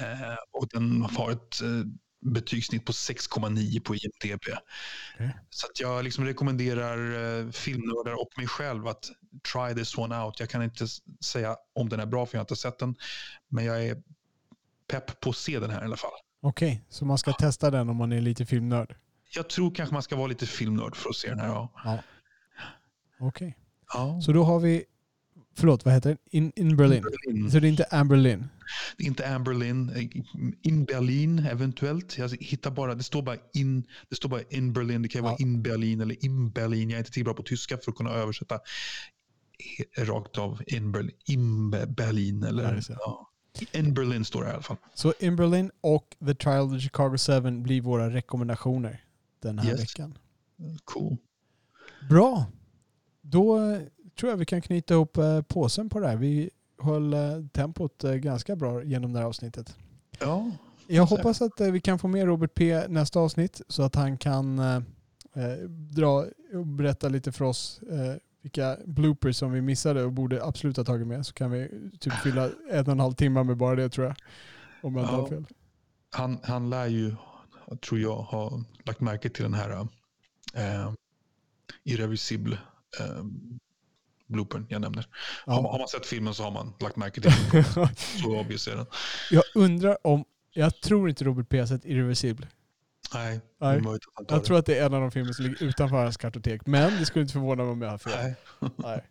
[0.00, 1.84] Eh, och den har ett eh,
[2.20, 4.42] betygssnitt på 6,9 på IMDB.
[5.14, 5.36] Okej.
[5.50, 6.98] Så jag liksom rekommenderar
[7.40, 9.04] eh, filmnördar och mig själv att
[9.52, 10.40] try this one out.
[10.40, 10.86] Jag kan inte
[11.24, 12.94] säga om den är bra för jag har inte sett den.
[13.48, 14.02] Men jag är
[14.88, 16.10] pepp på att se den här i alla fall.
[16.42, 18.96] Okej, så man ska testa den om man är lite filmnörd?
[19.34, 21.48] Jag tror kanske man ska vara lite filmnörd för att se den här.
[21.48, 21.72] Ja.
[21.84, 21.98] Ja.
[23.20, 23.56] Okej.
[23.92, 24.20] Ja.
[24.20, 24.84] Så då har vi,
[25.56, 26.18] förlåt vad heter den?
[26.30, 27.02] In, in Berlin.
[27.26, 27.50] Berlin.
[27.50, 28.48] Så det är inte Amber Lynn?
[28.98, 29.90] Inte Amber Lynn.
[29.90, 30.08] eh,
[30.62, 32.18] In Berlin eventuellt.
[32.18, 35.02] Jag hittar bara, det står bara in, det står bara in Berlin.
[35.02, 35.44] Det kan ju vara Ja.
[35.46, 36.90] in Berlin eller in Berlin.
[36.90, 38.54] Jag är inte tillräckligt bra på tyska för att kunna översätta
[39.78, 41.10] he- rakt av in Berlin.
[41.26, 43.26] In Be- Berlin Ja, eller det ja.
[43.72, 44.76] In Berlin står det i alla fall.
[44.94, 49.04] Så In Berlin och The Trial of the Chicago 7 blir våra rekommendationer
[49.42, 49.80] den här Yes.
[49.80, 50.18] veckan.
[50.84, 51.16] Cool.
[52.08, 52.46] Bra.
[53.22, 53.76] Då
[54.20, 56.16] tror jag vi kan knyta ihop eh, påsen på det här.
[56.16, 56.50] Vi
[56.82, 57.20] höll eh,
[57.52, 59.76] tempot eh, ganska bra genom det här avsnittet.
[60.20, 60.50] Ja,
[60.86, 64.58] Jag hoppas att vi kan få med Robert P nästa avsnitt så att han kan
[64.58, 64.80] eh,
[65.96, 70.76] dra och berätta lite för oss eh, vilka bloopers som vi missade och borde absolut
[70.76, 71.26] ha tagit med.
[71.26, 71.68] Så kan vi
[72.00, 74.16] typ fylla en och en halv timme med bara det tror jag.
[74.82, 75.20] Om jag inte Ja.
[75.20, 75.44] har fel.
[76.10, 77.14] han, han lär ju,
[77.88, 79.70] tror jag, ha lagt märke till den här
[80.54, 80.92] eh,
[81.84, 82.58] irreversible
[83.00, 83.24] eh,
[84.30, 85.06] bloopern jag nämner.
[85.46, 85.70] Har, man, Ja.
[85.70, 87.64] har man sett filmen så har man lagt märke till den.
[88.22, 88.86] Så obvious är den.
[89.30, 92.46] jag undrar om, jag tror inte Robert P har sett Irreversible.
[93.14, 93.82] Nej, Nej.
[94.28, 96.66] Jag tror att det är en av de filmer som ligger utanför hans kartotek.
[96.66, 98.12] Men det skulle inte förvåna mig om jag har fel.
[98.60, 98.70] Nej.
[98.76, 99.04] Nej.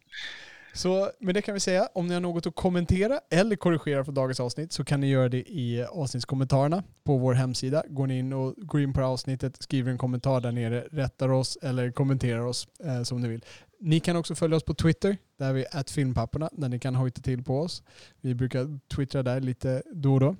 [0.74, 4.12] Så med det kan vi säga, om ni har något att kommentera eller korrigera för
[4.12, 7.84] dagens avsnitt så kan ni göra det i avsnittskommentarerna på vår hemsida.
[7.90, 11.58] Går ni in och går in på avsnittet, skriver en kommentar där nere, rättar oss
[11.62, 13.46] eller kommenterar oss eh, som ni vill.
[13.80, 17.22] Ni kan också följa oss på Twitter, där vi är filmpapporna, där ni kan hojta
[17.22, 17.84] till på oss.
[18.22, 20.36] Vi brukar twittra där lite då och då.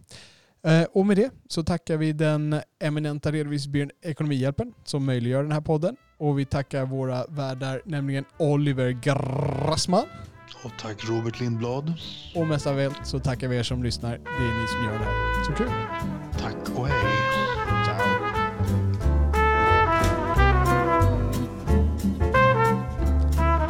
[0.64, 5.62] Eh, och med det så tackar vi den eminenta redovisningsbyrån Ekonomihjälpen som möjliggör den här
[5.62, 5.96] podden.
[6.18, 10.06] Och vi tackar våra värdar, nämligen Oliver Grassman.
[10.64, 11.94] Och tack Robert Lindblad.
[12.36, 14.12] Och mest av allt så tackar vi er som lyssnar.
[14.12, 15.44] Det är ni som gör det här.
[15.44, 15.70] Så kul!
[16.40, 17.19] Tack och hej.